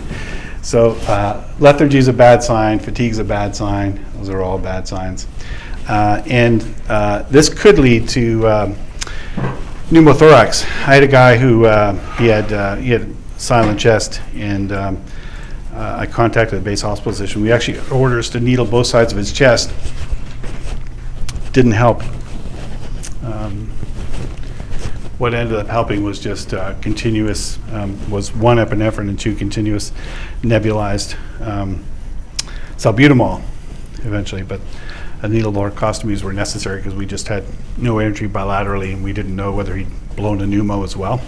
So 0.61 0.97
uh, 1.06 1.49
lethargy 1.61 1.99
is 1.99 2.09
a 2.09 2.12
bad 2.12 2.42
sign, 2.42 2.80
fatigue 2.80 3.12
is 3.12 3.21
a 3.21 3.25
bad 3.25 3.54
sign. 3.54 4.04
Those 4.16 4.28
are 4.30 4.42
all 4.42 4.59
bad 4.59 4.88
signs. 4.88 5.28
Uh, 5.88 6.21
And 6.26 6.66
uh, 6.88 7.23
this 7.30 7.49
could 7.49 7.78
lead 7.78 8.09
to 8.09 8.45
um, 8.49 8.76
pneumothorax. 9.90 10.64
I 10.64 10.95
had 10.95 11.04
a 11.04 11.06
guy 11.06 11.37
who, 11.37 11.64
uh, 11.64 11.92
he 12.16 12.26
had, 12.26 12.52
uh, 12.52 12.75
he 12.75 12.90
had 12.90 13.06
silent 13.37 13.78
chest, 13.78 14.21
and 14.35 14.73
um, 14.73 15.00
uh, 15.75 15.99
I 16.00 16.06
contacted 16.06 16.59
the 16.59 16.64
base 16.64 16.80
hospital 16.83 17.12
physician. 17.12 17.40
We 17.40 17.52
actually 17.52 17.78
ordered 17.78 17.92
orders 17.92 18.30
to 18.30 18.40
needle 18.40 18.66
both 18.66 18.88
sides 18.88 19.12
of 19.12 19.18
his 19.18 19.33
chest. 19.33 19.73
Didn't 21.52 21.78
help. 21.85 22.02
Um, 23.23 23.71
What 25.18 25.32
ended 25.32 25.56
up 25.56 25.66
helping 25.66 26.02
was 26.02 26.20
just 26.20 26.52
uh, 26.52 26.75
continuous, 26.80 27.58
um, 27.73 28.11
was 28.11 28.35
one 28.35 28.58
epinephrine 28.58 29.08
and 29.08 29.18
two 29.18 29.35
continuous 29.35 29.92
nebulized 30.42 31.16
um, 31.40 31.85
salbutamol 32.76 33.42
eventually, 34.04 34.42
but 34.42 34.61
a 35.23 35.28
needle 35.28 35.52
thoracostomies 35.52 36.23
were 36.23 36.32
necessary 36.32 36.78
because 36.78 36.94
we 36.94 37.06
just 37.06 37.28
had 37.28 37.44
no 37.78 37.99
entry 37.99 38.28
bilaterally 38.28 38.92
and 38.92 39.02
we 39.02 39.12
didn't 39.12 39.35
know 39.35 39.52
whether 39.52 39.75
he'd 39.75 39.88
blown 40.16 40.40
a 40.42 40.44
pneumo 40.44 40.85
as 40.85 40.96
well. 40.96 41.20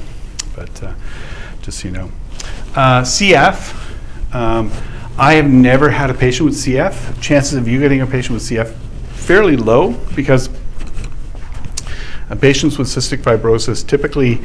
But 0.55 0.83
uh, 0.83 0.95
just 1.63 1.81
so 1.81 1.89
you 1.89 1.95
know. 1.95 2.13
Uh, 2.75 3.03
CF, 3.03 3.75
um, 4.35 4.71
I 5.17 5.35
have 5.35 5.49
never 5.49 5.91
had 5.91 6.11
a 6.11 6.15
patient 6.15 6.47
with 6.47 6.55
CF. 6.55 7.21
Chances 7.21 7.55
of 7.55 7.67
you 7.67 7.81
getting 7.81 8.03
a 8.03 8.07
patient 8.07 8.35
with 8.35 8.43
CF 8.43 8.73
fairly 9.15 9.57
low 9.57 9.93
because 10.15 10.49
uh, 12.31 12.37
Patients 12.37 12.79
with 12.79 12.89
cystic 12.89 13.19
fibrosis 13.19 13.87
typically 13.87 14.41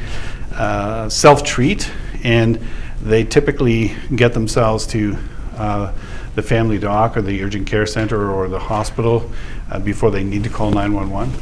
uh, 0.55 1.09
self-treat, 1.09 1.89
and 2.23 2.59
they 3.01 3.23
typically 3.23 3.95
get 4.15 4.33
themselves 4.33 4.87
to 4.87 5.17
uh, 5.57 5.93
the 6.35 6.41
family 6.41 6.79
doc 6.79 7.15
or 7.17 7.21
the 7.21 7.43
urgent 7.43 7.67
care 7.67 7.85
center 7.85 8.31
or 8.31 8.47
the 8.47 8.59
hospital 8.59 9.29
uh, 9.71 9.79
before 9.79 10.11
they 10.11 10.23
need 10.23 10.43
to 10.43 10.49
call 10.49 10.71
911. 10.71 11.33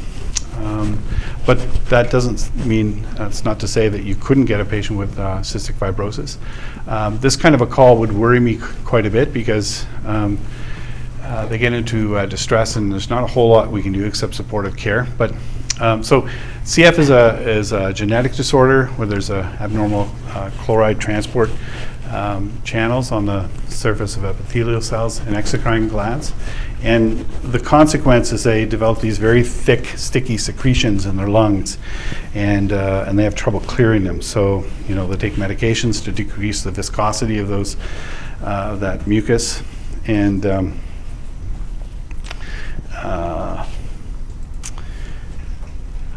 Um, 0.56 0.98
But 1.44 1.58
that 1.86 2.10
doesn't 2.10 2.54
mean, 2.66 3.02
that's 3.14 3.44
not 3.44 3.58
to 3.60 3.68
say 3.68 3.88
that 3.88 4.04
you 4.04 4.14
couldn't 4.14 4.44
get 4.44 4.60
a 4.60 4.64
patient 4.64 4.98
with 4.98 5.18
uh, 5.18 5.38
cystic 5.38 5.74
fibrosis. 5.74 6.36
Um, 6.86 7.18
This 7.18 7.36
kind 7.36 7.54
of 7.54 7.60
a 7.60 7.66
call 7.66 7.96
would 7.98 8.12
worry 8.12 8.40
me 8.40 8.58
quite 8.84 9.06
a 9.06 9.10
bit 9.10 9.32
because 9.32 9.86
um, 10.06 10.38
uh, 11.22 11.46
they 11.46 11.58
get 11.58 11.72
into 11.72 12.16
uh, 12.16 12.26
distress, 12.26 12.76
and 12.76 12.92
there's 12.92 13.08
not 13.08 13.24
a 13.24 13.26
whole 13.26 13.48
lot 13.48 13.70
we 13.70 13.82
can 13.82 13.92
do 13.92 14.04
except 14.04 14.34
supportive 14.34 14.76
care. 14.76 15.06
But 15.16 15.32
um, 15.82 16.04
so, 16.04 16.22
CF 16.62 16.98
is 17.00 17.10
a 17.10 17.40
is 17.40 17.72
a 17.72 17.92
genetic 17.92 18.34
disorder 18.34 18.86
where 18.96 19.08
there's 19.08 19.30
a 19.30 19.42
abnormal 19.60 20.08
uh, 20.28 20.48
chloride 20.58 21.00
transport 21.00 21.50
um, 22.08 22.52
channels 22.62 23.10
on 23.10 23.26
the 23.26 23.48
surface 23.68 24.16
of 24.16 24.24
epithelial 24.24 24.80
cells 24.80 25.18
and 25.18 25.34
exocrine 25.34 25.88
glands, 25.88 26.34
and 26.84 27.18
the 27.42 27.58
consequence 27.58 28.30
is 28.30 28.44
they 28.44 28.64
develop 28.64 29.00
these 29.00 29.18
very 29.18 29.42
thick, 29.42 29.86
sticky 29.98 30.38
secretions 30.38 31.04
in 31.04 31.16
their 31.16 31.26
lungs, 31.26 31.78
and 32.32 32.72
uh, 32.72 33.04
and 33.08 33.18
they 33.18 33.24
have 33.24 33.34
trouble 33.34 33.58
clearing 33.58 34.04
them. 34.04 34.22
So 34.22 34.64
you 34.86 34.94
know 34.94 35.08
they 35.08 35.16
take 35.16 35.32
medications 35.32 36.04
to 36.04 36.12
decrease 36.12 36.62
the 36.62 36.70
viscosity 36.70 37.38
of 37.38 37.48
those 37.48 37.76
uh, 38.44 38.76
that 38.76 39.08
mucus, 39.08 39.64
and 40.06 40.46
um, 40.46 40.80
uh, 42.94 43.66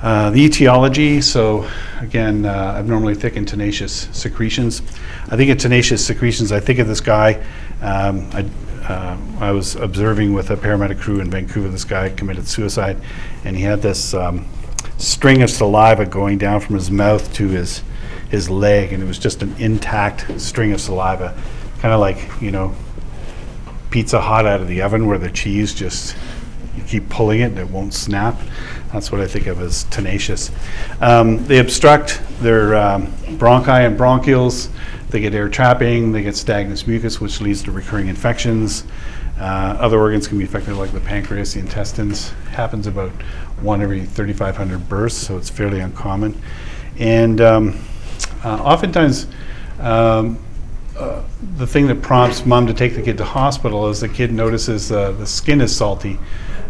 uh, 0.06 0.30
The 0.30 0.42
etiology, 0.46 1.20
so 1.20 1.68
again, 2.00 2.46
uh, 2.46 2.76
abnormally 2.78 3.16
thick 3.16 3.36
and 3.36 3.48
tenacious 3.48 4.08
secretions. 4.12 4.84
I 5.30 5.36
think 5.36 5.50
of 5.50 5.58
tenacious 5.58 6.06
secretions, 6.06 6.52
I 6.52 6.60
think 6.60 6.80
of 6.80 6.88
this 6.88 7.02
guy, 7.02 7.44
um, 7.82 8.30
I 8.32 8.46
uh, 8.88 9.18
I 9.40 9.52
was 9.52 9.76
observing 9.76 10.34
with 10.34 10.52
a 10.52 10.56
paramedic 10.56 11.00
crew 11.00 11.20
in 11.20 11.32
Vancouver, 11.32 11.70
this 11.70 11.84
guy 11.84 12.10
committed 12.10 12.48
suicide, 12.48 13.02
and 13.44 13.58
he 13.58 13.64
had 13.64 13.82
this 13.82 14.14
um, 14.14 14.46
string 15.00 15.42
of 15.42 15.50
saliva 15.50 16.06
going 16.06 16.38
down 16.38 16.60
from 16.60 16.76
his 16.76 16.92
mouth 16.92 17.34
to 17.34 17.48
his, 17.48 17.82
his 18.30 18.48
leg, 18.48 18.94
and 18.94 19.02
it 19.02 19.08
was 19.08 19.18
just 19.18 19.42
an 19.42 19.56
intact 19.58 20.40
string 20.40 20.72
of 20.72 20.80
saliva, 20.80 21.36
kind 21.80 21.96
of 21.96 22.00
like, 22.00 22.30
you 22.40 22.52
know, 22.52 22.76
pizza 23.90 24.22
hot 24.22 24.46
out 24.46 24.62
of 24.62 24.68
the 24.68 24.84
oven 24.84 25.08
where 25.08 25.18
the 25.18 25.32
cheese 25.32 25.74
just 25.74 26.16
you 26.76 26.84
keep 26.84 27.10
pulling 27.10 27.42
it 27.42 27.46
and 27.46 27.60
it 27.60 27.70
won't 27.70 27.94
snap. 27.94 28.40
That's 28.92 29.12
what 29.12 29.22
I 29.22 29.28
think 29.28 29.48
of 29.48 29.62
as 29.62 29.84
tenacious. 29.86 30.52
Um, 31.02 31.46
they 31.46 31.60
obstruct 31.60 32.22
their 32.40 32.76
um, 32.76 33.08
bronchi 33.38 33.86
and 33.86 33.98
bronchioles. 33.98 34.70
They 35.10 35.20
get 35.20 35.34
air 35.34 35.50
trapping. 35.50 36.12
They 36.12 36.24
get 36.24 36.36
stagnant 36.36 36.88
mucus, 36.88 37.20
which 37.22 37.42
leads 37.42 37.64
to 37.64 37.72
recurring 37.72 38.08
infections. 38.08 38.86
Uh, 39.40 39.76
other 39.80 40.00
organs 40.00 40.28
can 40.28 40.38
be 40.38 40.46
affected, 40.46 40.76
like 40.76 40.92
the 40.92 41.02
pancreas, 41.02 41.54
the 41.54 41.60
intestines. 41.60 42.30
Happens 42.52 42.88
about 42.88 43.12
one 43.62 43.82
every 43.82 44.06
3,500 44.06 44.88
births, 44.88 45.16
so 45.16 45.38
it's 45.38 45.50
fairly 45.50 45.80
uncommon. 45.82 46.42
And 46.98 47.42
um, 47.42 47.80
uh, 48.44 48.56
oftentimes, 48.64 49.28
um, 49.80 50.40
uh, 50.98 51.22
the 51.58 51.68
thing 51.68 51.88
that 51.88 52.02
prompts 52.02 52.46
mom 52.46 52.66
to 52.68 52.74
take 52.74 52.96
the 52.96 53.02
kid 53.02 53.18
to 53.18 53.26
hospital 53.26 53.90
is 53.90 54.00
the 54.00 54.08
kid 54.08 54.32
notices 54.32 54.92
uh, 54.94 55.12
the 55.12 55.28
skin 55.28 55.60
is 55.60 55.76
salty 55.76 56.18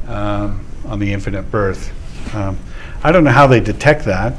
um, 0.07 0.65
on 0.85 0.99
the 0.99 1.11
infant 1.11 1.35
at 1.35 1.51
birth. 1.51 1.91
Um, 2.35 2.57
I 3.03 3.11
don't 3.11 3.23
know 3.23 3.31
how 3.31 3.47
they 3.47 3.59
detect 3.59 4.05
that 4.05 4.35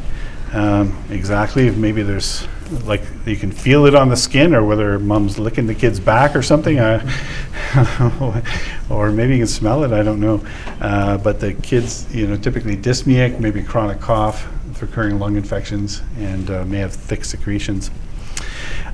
um, 0.52 0.96
exactly. 1.10 1.66
If 1.66 1.76
maybe 1.76 2.02
there's 2.02 2.46
like 2.84 3.02
you 3.26 3.36
can 3.36 3.52
feel 3.52 3.86
it 3.86 3.94
on 3.94 4.08
the 4.08 4.16
skin, 4.16 4.54
or 4.54 4.64
whether 4.64 4.98
mom's 4.98 5.38
licking 5.38 5.66
the 5.66 5.74
kid's 5.74 6.00
back 6.00 6.36
or 6.36 6.42
something, 6.42 6.78
or 8.90 9.10
maybe 9.10 9.34
you 9.34 9.40
can 9.40 9.46
smell 9.46 9.84
it. 9.84 9.92
I 9.92 10.02
don't 10.02 10.20
know. 10.20 10.44
Uh, 10.80 11.18
but 11.18 11.40
the 11.40 11.54
kids, 11.54 12.12
you 12.14 12.26
know, 12.26 12.36
typically 12.36 12.76
dyspneic, 12.76 13.40
maybe 13.40 13.62
chronic 13.62 14.00
cough, 14.00 14.48
recurring 14.80 15.18
lung 15.18 15.36
infections, 15.36 16.02
and 16.16 16.50
uh, 16.50 16.64
may 16.64 16.78
have 16.78 16.94
thick 16.94 17.24
secretions. 17.24 17.90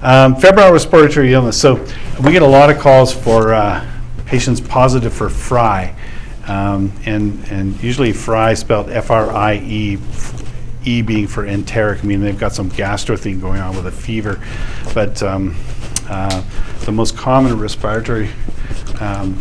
Um, 0.01 0.37
febrile 0.37 0.73
respiratory 0.73 1.33
illness. 1.33 1.61
So 1.61 1.85
we 2.25 2.33
get 2.33 2.43
a 2.43 2.47
lot 2.47 2.71
of 2.71 2.79
calls 2.79 3.13
for 3.13 3.55
uh, 3.55 3.89
patients 4.27 4.61
positive 4.61 5.13
for 5.13 5.29
FRI, 5.29 5.95
um, 6.49 6.93
and 7.05 7.45
and 7.51 7.81
usually 7.83 8.13
FRI 8.13 8.55
spelled 8.55 8.91
F-R-I-E, 8.91 9.99
E 10.85 11.03
being 11.03 11.27
for 11.27 11.45
enteric, 11.47 12.03
meaning 12.03 12.25
they've 12.25 12.39
got 12.39 12.53
some 12.53 12.69
gastro 12.69 13.17
thing 13.17 13.41
going 13.41 13.61
on 13.61 13.77
with 13.77 13.87
a 13.87 13.93
fever. 13.93 14.41
But 14.95 15.23
um, 15.23 15.57
uh, 16.09 16.43
the 16.85 16.93
most 16.93 17.17
common 17.17 17.59
respiratory 17.59 18.31
um, 19.01 19.35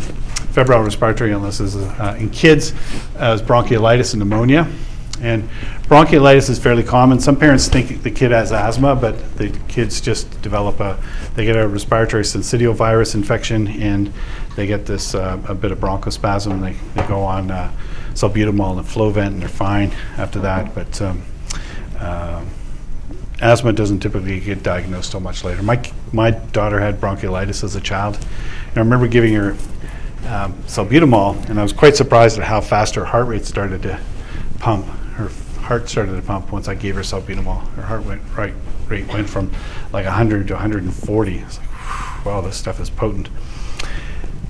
febrile 0.52 0.82
respiratory 0.82 1.32
illnesses 1.32 1.76
uh, 1.76 2.16
in 2.18 2.28
kids 2.30 2.72
uh, 3.18 3.32
is 3.34 3.42
bronchiolitis 3.42 4.12
and 4.12 4.20
pneumonia. 4.20 4.70
And 5.20 5.48
bronchiolitis 5.84 6.50
is 6.50 6.58
fairly 6.58 6.82
common. 6.82 7.20
Some 7.20 7.36
parents 7.36 7.68
think 7.68 8.02
the 8.02 8.10
kid 8.10 8.32
has 8.32 8.50
asthma, 8.50 8.96
but 8.96 9.36
the 9.36 9.50
kids 9.68 10.00
just 10.00 10.42
develop 10.42 10.80
a, 10.80 11.02
they 11.36 11.44
get 11.44 11.56
a 11.56 11.66
respiratory 11.66 12.24
syncytial 12.24 12.74
virus 12.74 13.14
infection 13.14 13.68
and 13.68 14.12
they 14.56 14.66
get 14.66 14.86
this, 14.86 15.14
uh, 15.14 15.40
a 15.48 15.54
bit 15.54 15.72
of 15.72 15.78
bronchospasm. 15.78 16.60
They, 16.60 16.72
they 17.00 17.06
go 17.08 17.22
on 17.22 17.50
uh, 17.50 17.72
salbutamol 18.14 18.78
and 18.78 18.86
Flovent 18.86 19.28
and 19.28 19.42
they're 19.42 19.48
fine 19.48 19.92
after 20.16 20.40
that. 20.40 20.74
But 20.74 21.00
um, 21.00 21.22
uh, 21.98 22.44
asthma 23.40 23.72
doesn't 23.72 24.00
typically 24.00 24.40
get 24.40 24.62
diagnosed 24.62 25.10
till 25.10 25.20
much 25.20 25.44
later. 25.44 25.62
My, 25.62 25.82
my 26.12 26.30
daughter 26.30 26.80
had 26.80 27.00
bronchiolitis 27.00 27.64
as 27.64 27.76
a 27.76 27.80
child. 27.80 28.16
And 28.68 28.76
I 28.76 28.80
remember 28.80 29.08
giving 29.08 29.34
her 29.34 29.52
um, 30.26 30.54
salbutamol, 30.64 31.48
and 31.48 31.58
I 31.58 31.62
was 31.62 31.72
quite 31.72 31.96
surprised 31.96 32.38
at 32.38 32.44
how 32.44 32.60
fast 32.60 32.94
her 32.94 33.04
heart 33.04 33.26
rate 33.26 33.44
started 33.44 33.82
to 33.82 34.00
pump. 34.60 34.86
Her 34.86 35.28
heart 35.62 35.88
started 35.88 36.14
to 36.14 36.22
pump 36.22 36.52
once 36.52 36.68
I 36.68 36.74
gave 36.74 36.94
her 36.94 37.02
salbutamol. 37.02 37.66
Her 37.74 37.82
heart 37.82 38.04
went 38.04 38.22
right 38.36 38.54
rate 38.88 39.08
went 39.08 39.28
from 39.28 39.50
like 39.92 40.04
100 40.04 40.48
to 40.48 40.54
140. 40.54 41.38
It's 41.38 41.58
like, 41.58 42.24
wow, 42.24 42.40
this 42.40 42.56
stuff 42.56 42.78
is 42.80 42.90
potent. 42.90 43.28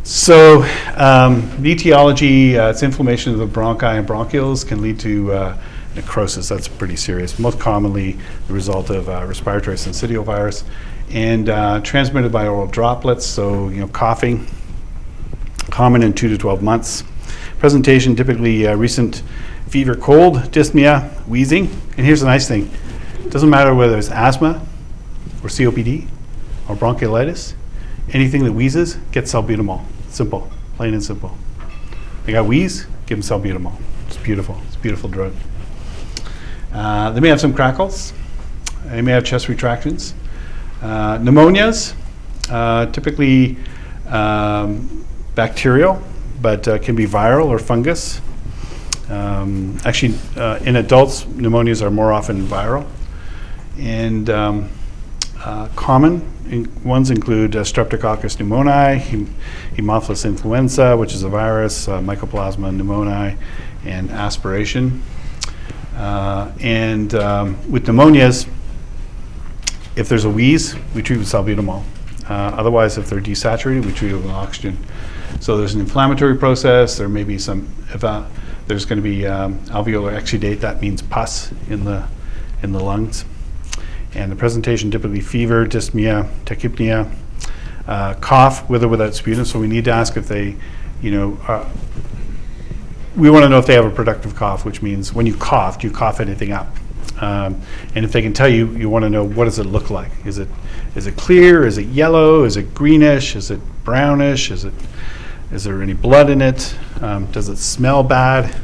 So, 0.05 0.65
um, 0.97 1.65
etiology, 1.65 2.59
uh, 2.59 2.71
it's 2.71 2.83
inflammation 2.83 3.33
of 3.35 3.39
the 3.39 3.47
bronchi 3.47 3.99
and 3.99 4.07
bronchioles 4.07 4.67
can 4.67 4.83
lead 4.83 4.99
to 5.01 5.33
uh, 5.33 5.59
necrosis. 5.95 6.49
That's 6.49 6.67
pretty 6.67 6.97
serious. 6.97 7.39
Most 7.39 7.61
commonly, 7.61 8.19
the 8.49 8.53
result 8.53 8.91
of 8.91 9.09
uh, 9.09 9.25
respiratory 9.29 9.77
syncytial 9.77 10.25
virus 10.25 10.65
and 11.13 11.49
uh, 11.49 11.81
transmitted 11.83 12.33
by 12.33 12.49
oral 12.49 12.67
droplets. 12.67 13.25
So, 13.25 13.69
you 13.69 13.79
know, 13.79 13.87
coughing, 13.87 14.49
common 15.71 16.03
in 16.03 16.15
two 16.15 16.29
to 16.29 16.37
12 16.37 16.65
months. 16.65 17.05
Presentation 17.61 18.17
typically 18.17 18.67
uh, 18.67 18.75
recent 18.75 19.23
fever, 19.69 19.95
cold, 19.95 20.37
dyspnea, 20.51 21.13
wheezing. 21.29 21.69
And 21.97 22.05
here's 22.05 22.21
the 22.21 22.27
nice 22.27 22.49
thing 22.49 22.69
doesn't 23.29 23.49
matter 23.49 23.73
whether 23.73 23.97
it's 23.97 24.11
asthma 24.11 24.61
or 25.45 25.49
COPD 25.49 26.09
or 26.69 26.75
bronchiolitis, 26.75 27.55
anything 28.13 28.43
that 28.45 28.53
wheezes, 28.53 28.97
get 29.13 29.25
salbutamol. 29.25 29.87
Simple, 30.13 30.51
plain 30.77 30.93
and 30.93 31.03
simple. 31.03 31.35
They 32.27 32.33
got 32.33 32.45
wheeze, 32.45 32.87
give 33.07 33.27
them 33.27 33.41
salbutamol. 33.41 33.73
It's 34.07 34.19
beautiful. 34.19 34.61
It's 34.67 34.77
a 34.77 34.79
beautiful 34.79 35.09
drug. 35.09 35.33
Uh, 36.71 37.13
they 37.13 37.21
may 37.21 37.31
have 37.31 37.41
some 37.41 37.55
crackles. 37.55 38.13
they 38.85 39.01
may 39.01 39.13
have 39.13 39.25
chest 39.25 39.49
retractions. 39.49 40.13
Uh, 40.83 41.17
pneumonias, 41.17 41.95
uh, 42.51 42.85
typically 42.93 43.57
um, 44.09 45.07
bacterial, 45.35 46.03
but 46.43 46.69
uh, 46.69 46.79
can 46.79 46.95
be 46.95 47.07
viral 47.07 47.47
or 47.47 47.59
fungus. 47.59 48.21
Um, 49.09 49.79
actually, 49.87 50.15
uh, 50.37 50.59
in 50.63 50.77
adults, 50.77 51.25
pneumonias 51.25 51.81
are 51.81 51.91
more 51.91 52.13
often 52.13 52.47
viral. 52.47 52.87
And 53.79 54.29
um, 54.29 54.69
uh, 55.39 55.69
common 55.69 56.32
in- 56.51 56.85
ones 56.85 57.11
include 57.11 57.57
uh, 57.57 57.63
Streptococcus 57.63 58.37
pneumoniae, 58.37 58.99
hem- 58.99 59.35
Haemophilus 59.77 60.25
influenza, 60.25 60.97
which 60.97 61.15
is 61.15 61.23
a 61.23 61.29
virus, 61.29 61.89
uh, 61.89 62.01
Mycoplasma 62.01 62.75
pneumoniae, 62.77 63.37
and 63.85 64.11
aspiration. 64.11 65.03
Uh, 65.97 66.51
and 66.61 67.15
um, 67.15 67.71
with 67.71 67.87
pneumonias, 67.87 68.49
if 69.97 70.09
there's 70.09 70.25
a 70.25 70.31
wheeze, 70.31 70.75
we 70.95 71.03
treat 71.03 71.19
with 71.19 71.29
salbutamol. 71.29 71.85
Uh, 72.29 72.33
otherwise, 72.33 72.99
if 72.99 73.11
they're 73.11 73.21
desaturated, 73.21 73.85
we 73.85 73.93
treat 73.93 74.13
it 74.13 74.17
with 74.17 74.31
oxygen. 74.31 74.79
So 75.41 75.57
there's 75.57 75.75
an 75.75 75.81
inflammatory 75.81 76.37
process. 76.37 76.97
There 76.97 77.09
may 77.09 77.25
be 77.25 77.39
some. 77.39 77.69
There's 78.69 78.85
going 78.85 78.97
to 78.97 79.03
be 79.03 79.27
um, 79.27 79.59
alveolar 79.67 80.17
exudate. 80.19 80.61
That 80.61 80.81
means 80.81 81.03
pus 81.03 81.53
in 81.69 81.85
the 81.85 82.07
in 82.63 82.73
the 82.73 82.81
lungs. 82.81 83.25
And 84.15 84.31
the 84.31 84.37
presentation 84.37 84.91
typically 84.91 85.21
fever, 85.21 85.67
dyspnea, 85.67 86.29
tachypnea, 86.45 87.11
uh, 87.87 88.15
cough 88.15 88.69
with 88.69 88.85
or 88.85 88.89
without 88.89 89.15
sputum. 89.15 89.45
So 89.45 89.59
we 89.59 89.67
need 89.67 89.85
to 89.87 89.91
ask 89.91 90.17
if 90.17 90.29
they, 90.29 90.57
you 91.01 91.11
know, 91.11 91.39
uh, 91.49 91.69
we 93.17 93.31
want 93.31 93.45
to 93.45 93.49
know 93.49 93.59
if 93.59 93.67
they 93.67 93.75
have 93.75 93.85
a 93.85 93.91
productive 93.91 94.35
cough, 94.35 94.65
which 94.65 94.83
means 94.83 95.13
when 95.13 95.27
you 95.27 95.37
cough, 95.37 95.81
do 95.81 95.87
you 95.87 95.93
cough 95.93 96.21
anything 96.21 96.53
up? 96.53 96.69
Um, 97.21 97.61
and 97.95 98.05
if 98.05 98.13
they 98.13 98.23
can 98.23 98.33
tell 98.33 98.49
you, 98.49 98.69
you 98.77 98.89
want 98.89 99.05
to 99.05 99.11
know 99.11 99.25
what 99.25 99.45
does 99.45 99.59
it 99.59 99.67
look 99.67 99.91
like? 99.91 100.11
Is 100.25 100.39
it 100.39 100.49
is 100.95 101.07
it 101.07 101.17
clear? 101.17 101.65
Is 101.65 101.79
it 101.79 101.87
yellow? 101.87 102.45
Is 102.45 102.57
it 102.57 102.75
greenish? 102.75 103.37
Is 103.37 103.51
it 103.51 103.61
brownish? 103.85 104.51
Is 104.51 104.65
it 104.65 104.75
is 105.53 105.65
there 105.65 105.83
any 105.83 105.93
blood 105.93 106.31
in 106.31 106.41
it? 106.41 106.75
Um, 107.01 107.27
does 107.27 107.49
it 107.49 107.59
smell 107.59 108.03
bad? 108.03 108.55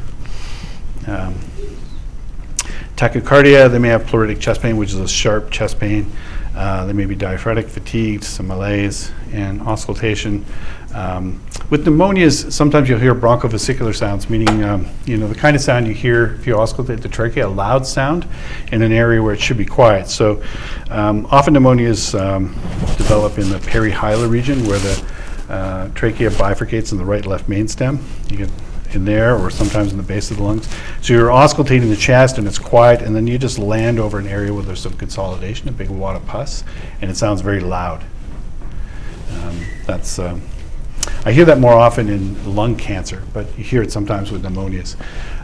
Um, 1.07 1.35
tachycardia, 2.99 3.71
they 3.71 3.79
may 3.79 3.89
have 3.89 4.03
pleuritic 4.03 4.41
chest 4.41 4.61
pain, 4.61 4.77
which 4.77 4.91
is 4.91 4.97
a 4.97 5.07
sharp 5.07 5.51
chest 5.51 5.79
pain. 5.79 6.11
Uh, 6.57 6.85
they 6.85 6.93
may 6.93 7.07
be 7.07 7.15
diaphoretic, 7.15 7.69
fatigued, 7.69 8.25
some 8.25 8.49
malaise, 8.49 9.13
and 9.33 9.63
auscultation. 9.63 10.45
Um, 10.93 11.41
with 11.71 11.87
pneumonias, 11.87 12.51
sometimes 12.51 12.89
you'll 12.89 12.99
hear 12.99 13.15
bronchovesicular 13.15 13.95
sounds, 13.95 14.29
meaning 14.29 14.65
um, 14.65 14.89
you 15.05 15.17
know 15.17 15.29
the 15.29 15.37
kind 15.37 15.55
of 15.55 15.63
sound 15.63 15.87
you 15.87 15.95
hear 15.95 16.35
if 16.35 16.47
you 16.49 16.57
auscultate 16.57 17.01
the 17.01 17.09
trachea, 17.09 17.47
a 17.47 17.49
loud 17.49 17.87
sound 17.87 18.27
in 18.73 18.83
an 18.83 18.91
area 18.91 19.23
where 19.23 19.35
it 19.35 19.41
should 19.41 19.59
be 19.59 19.67
quiet. 19.67 20.09
So 20.09 20.43
um, 20.91 21.27
often 21.31 21.55
pneumonias 21.55 22.19
um, 22.19 22.47
develop 22.97 23.39
in 23.39 23.49
the 23.51 23.59
perihilar 23.59 24.29
region 24.29 24.67
where 24.67 24.81
the 24.81 25.13
uh, 25.49 25.89
trachea 25.91 26.31
bifurcates 26.31 26.91
in 26.91 26.99
the 26.99 27.05
right 27.05 27.25
left 27.25 27.49
main 27.49 27.69
stem. 27.69 28.05
You 28.29 28.49
in 28.93 29.05
there 29.05 29.37
or 29.37 29.51
sometimes 29.51 29.93
in 29.93 29.97
the 29.99 30.03
base 30.03 30.31
of 30.31 30.39
the 30.39 30.43
lungs. 30.43 30.69
So 31.03 31.13
you're 31.13 31.29
auscultating 31.29 31.89
the 31.89 31.97
chest 31.97 32.39
and 32.39 32.47
it's 32.47 32.59
quiet, 32.59 33.03
and 33.03 33.15
then 33.15 33.27
you 33.27 33.39
just 33.39 33.59
land 33.59 33.99
over 33.99 34.19
an 34.19 34.27
area 34.27 34.53
where 34.53 34.63
there's 34.63 34.81
some 34.81 34.95
consolidation, 34.95 35.69
a 35.69 35.73
big 35.73 35.89
wad 35.89 36.17
of 36.17 36.27
pus, 36.27 36.65
and 37.01 37.11
it 37.11 37.17
sounds 37.17 37.41
very 37.41 37.61
loud. 37.61 38.05
Um, 39.33 39.61
that's 39.87 40.19
um, 40.19 40.43
I 41.25 41.33
hear 41.33 41.45
that 41.47 41.59
more 41.59 41.73
often 41.73 42.09
in 42.09 42.55
lung 42.55 42.77
cancer, 42.77 43.23
but 43.33 43.47
you 43.59 43.65
hear 43.65 43.83
it 43.83 43.93
sometimes 43.93 44.31
with 44.31 44.43
pneumonias. 44.43 44.97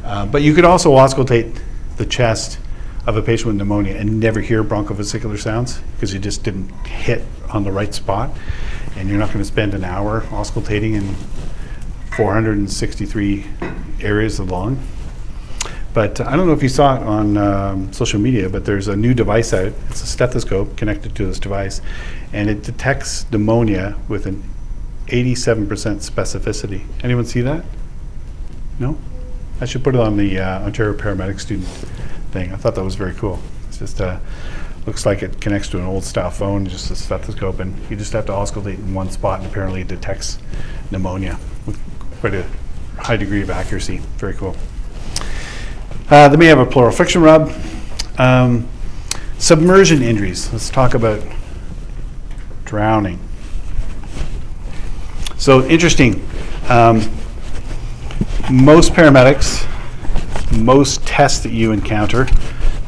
Uh, 0.05 0.27
but 0.27 0.43
you 0.43 0.55
could 0.55 0.65
also 0.65 0.93
auscultate 0.93 1.61
the 1.97 2.07
chest 2.07 2.59
of 3.07 3.17
a 3.17 3.23
patient 3.23 3.49
with 3.49 3.57
pneumonia 3.57 3.95
and 3.95 4.21
never 4.21 4.41
hear 4.41 4.65
bronchovesicular 4.65 5.39
sounds 5.39 5.81
because 5.95 6.15
you 6.15 6.21
just 6.21 6.43
didn't 6.43 6.71
hit 6.87 7.23
on 7.51 7.65
the 7.65 7.73
right 7.73 7.93
spot. 7.93 8.31
And 8.97 9.09
you're 9.09 9.19
not 9.19 9.29
going 9.29 9.41
to 9.41 9.45
spend 9.45 9.75
an 9.75 9.85
hour 9.85 10.23
auscultating 10.23 10.95
in 10.95 11.15
463 12.17 13.45
areas 14.01 14.39
of 14.39 14.51
lung. 14.51 14.79
But 15.93 16.21
I 16.21 16.37
don't 16.37 16.47
know 16.47 16.53
if 16.53 16.63
you 16.63 16.69
saw 16.69 16.97
it 16.97 17.03
on 17.03 17.37
um, 17.37 17.93
social 17.93 18.21
media, 18.21 18.49
but 18.49 18.65
there's 18.65 18.89
a 18.89 18.97
new 18.97 19.15
device 19.15 19.53
out. 19.53 19.73
It's 19.91 20.03
a 20.03 20.07
stethoscope 20.07 20.77
connected 20.77 21.15
to 21.17 21.27
this 21.27 21.39
device, 21.39 21.81
and 22.33 22.51
it 22.51 22.63
detects 22.63 23.31
pneumonia 23.31 23.97
with 24.09 24.27
an 24.27 24.43
87% 25.07 25.67
specificity. 25.69 26.85
Anyone 27.03 27.27
see 27.27 27.41
that? 27.43 27.65
No? 28.79 28.99
I 29.61 29.67
should 29.67 29.85
put 29.85 29.95
it 29.95 30.01
on 30.01 30.17
the 30.17 30.39
uh, 30.39 30.63
Ontario 30.63 30.95
paramedic 30.95 31.41
student 31.41 31.69
thing. 32.33 32.53
I 32.53 32.57
thought 32.57 32.75
that 32.75 32.85
was 32.85 32.97
very 32.97 33.15
cool. 33.15 33.41
It's 33.69 33.79
just 33.79 34.01
uh, 34.01 34.19
looks 34.87 35.07
like 35.07 35.23
it 35.23 35.41
connects 35.41 35.69
to 35.71 35.79
an 35.79 35.85
old 35.85 36.03
style 36.03 36.31
phone, 36.31 36.67
just 36.67 36.91
a 36.91 36.97
stethoscope, 36.97 37.61
and 37.61 37.77
you 37.89 37.97
just 37.97 38.13
have 38.13 38.27
to 38.27 38.33
auscultate 38.33 38.79
in 38.79 38.95
one 38.95 39.11
spot, 39.11 39.41
and 39.41 39.49
apparently 39.49 39.83
it 39.83 39.89
detects 39.89 40.39
pneumonia 40.91 41.39
quite 42.25 42.33
a 42.33 42.47
high 42.97 43.19
degree 43.19 43.43
of 43.43 43.51
accuracy. 43.51 43.99
Very 44.17 44.33
cool. 44.33 44.57
Uh, 46.09 46.27
they 46.27 46.39
may 46.39 46.47
have 46.47 46.59
a 46.59 46.65
pleural 46.65 46.91
friction 46.91 47.21
rub. 47.21 47.53
Um, 48.17 48.67
submersion 49.37 50.01
injuries. 50.03 50.51
Let's 50.51 50.71
talk 50.71 50.95
about 50.95 51.23
drowning. 52.65 53.19
So 55.37 55.67
interesting. 55.67 56.27
Um, 56.71 57.03
most 58.51 58.95
paramedics, 58.95 59.69
most 60.59 61.07
tests 61.07 61.41
that 61.41 61.53
you 61.53 61.73
encounter, 61.73 62.27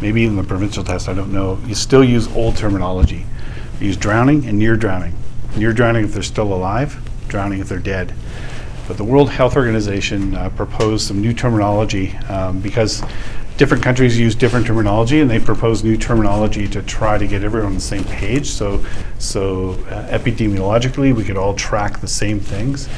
maybe 0.00 0.22
even 0.22 0.36
the 0.36 0.44
provincial 0.44 0.82
test, 0.82 1.10
I 1.10 1.12
don't 1.12 1.30
know, 1.30 1.58
you 1.66 1.74
still 1.74 2.02
use 2.02 2.26
old 2.34 2.56
terminology. 2.56 3.26
You 3.80 3.88
use 3.88 3.98
drowning 3.98 4.46
and 4.46 4.58
near 4.58 4.76
drowning. 4.76 5.14
Near 5.58 5.74
drowning 5.74 6.06
if 6.06 6.14
they're 6.14 6.22
still 6.22 6.54
alive, 6.54 7.06
drowning 7.28 7.60
if 7.60 7.68
they're 7.68 7.78
dead. 7.78 8.14
But 8.86 8.98
the 8.98 9.04
World 9.04 9.30
Health 9.30 9.56
Organization 9.56 10.34
uh, 10.36 10.48
proposed 10.50 11.06
some 11.06 11.20
new 11.20 11.32
terminology 11.32 12.16
um, 12.28 12.60
because 12.60 13.02
different 13.56 13.82
countries 13.82 14.18
use 14.18 14.34
different 14.34 14.66
terminology, 14.66 15.20
and 15.20 15.30
they 15.30 15.40
proposed 15.40 15.84
new 15.84 15.96
terminology 15.96 16.68
to 16.68 16.82
try 16.82 17.18
to 17.18 17.26
get 17.26 17.42
everyone 17.42 17.68
on 17.68 17.74
the 17.74 17.80
same 17.80 18.04
page. 18.04 18.46
So, 18.46 18.84
so 19.18 19.70
uh, 19.88 20.06
epidemiologically, 20.08 21.14
we 21.14 21.24
could 21.24 21.36
all 21.36 21.54
track 21.54 22.00
the 22.00 22.08
same 22.08 22.38
things. 22.38 22.88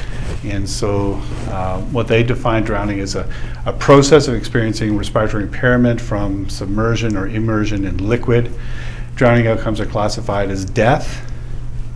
And 0.45 0.69
so, 0.69 1.15
uh, 1.49 1.81
what 1.81 2.07
they 2.07 2.23
define 2.23 2.65
drowning 2.65 3.01
as 3.01 3.15
a, 3.15 3.31
a 3.65 3.73
process 3.73 4.29
of 4.29 4.35
experiencing 4.35 4.97
respiratory 4.97 5.45
impairment 5.45 6.01
from 6.01 6.51
submersion 6.51 7.17
or 7.17 7.29
immersion 7.29 7.85
in 7.85 7.97
liquid. 8.09 8.53
Drowning 9.15 9.47
outcomes 9.47 9.81
are 9.81 9.87
classified 9.87 10.51
as 10.51 10.65
death, 10.65 11.29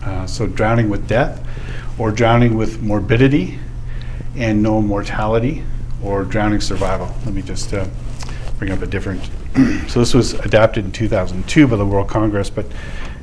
uh, 0.03 0.25
so 0.25 0.47
drowning 0.47 0.89
with 0.89 1.07
death, 1.07 1.45
or 1.97 2.11
drowning 2.11 2.55
with 2.55 2.81
morbidity 2.81 3.59
and 4.35 4.61
no 4.61 4.81
mortality, 4.81 5.63
or 6.03 6.23
drowning 6.23 6.61
survival. 6.61 7.13
Let 7.25 7.33
me 7.33 7.41
just 7.41 7.73
uh, 7.73 7.87
bring 8.59 8.71
up 8.71 8.81
a 8.81 8.87
different. 8.87 9.23
so 9.87 9.99
this 9.99 10.13
was 10.13 10.33
adapted 10.33 10.85
in 10.85 10.91
2002 10.91 11.67
by 11.67 11.75
the 11.75 11.85
World 11.85 12.07
Congress, 12.07 12.49
but 12.49 12.65
it 12.65 12.71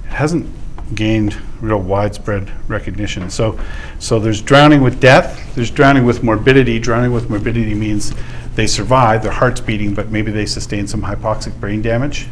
hasn't 0.06 0.48
gained 0.94 1.36
real 1.60 1.80
widespread 1.80 2.50
recognition. 2.68 3.30
So, 3.30 3.58
so 3.98 4.18
there's 4.18 4.42
drowning 4.42 4.82
with 4.82 5.00
death. 5.00 5.54
There's 5.54 5.70
drowning 5.70 6.04
with 6.04 6.22
morbidity. 6.22 6.78
Drowning 6.78 7.12
with 7.12 7.30
morbidity 7.30 7.74
means 7.74 8.12
they 8.54 8.66
survive, 8.66 9.22
their 9.22 9.32
heart's 9.32 9.60
beating, 9.60 9.94
but 9.94 10.10
maybe 10.10 10.32
they 10.32 10.46
sustain 10.46 10.86
some 10.86 11.02
hypoxic 11.02 11.58
brain 11.60 11.82
damage. 11.82 12.28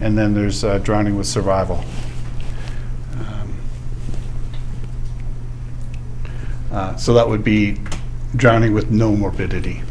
And 0.00 0.16
then 0.16 0.34
there's 0.34 0.64
uh, 0.64 0.78
drowning 0.78 1.16
with 1.16 1.26
survival. 1.26 1.84
Um, 3.18 3.56
uh, 6.72 6.96
so 6.96 7.12
that 7.14 7.28
would 7.28 7.44
be 7.44 7.78
drowning 8.36 8.72
with 8.72 8.90
no 8.90 9.14
morbidity. 9.14 9.82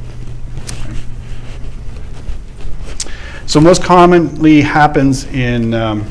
So 3.46 3.60
most 3.60 3.84
commonly 3.84 4.62
happens 4.62 5.26
in 5.26 5.74
um, 5.74 6.06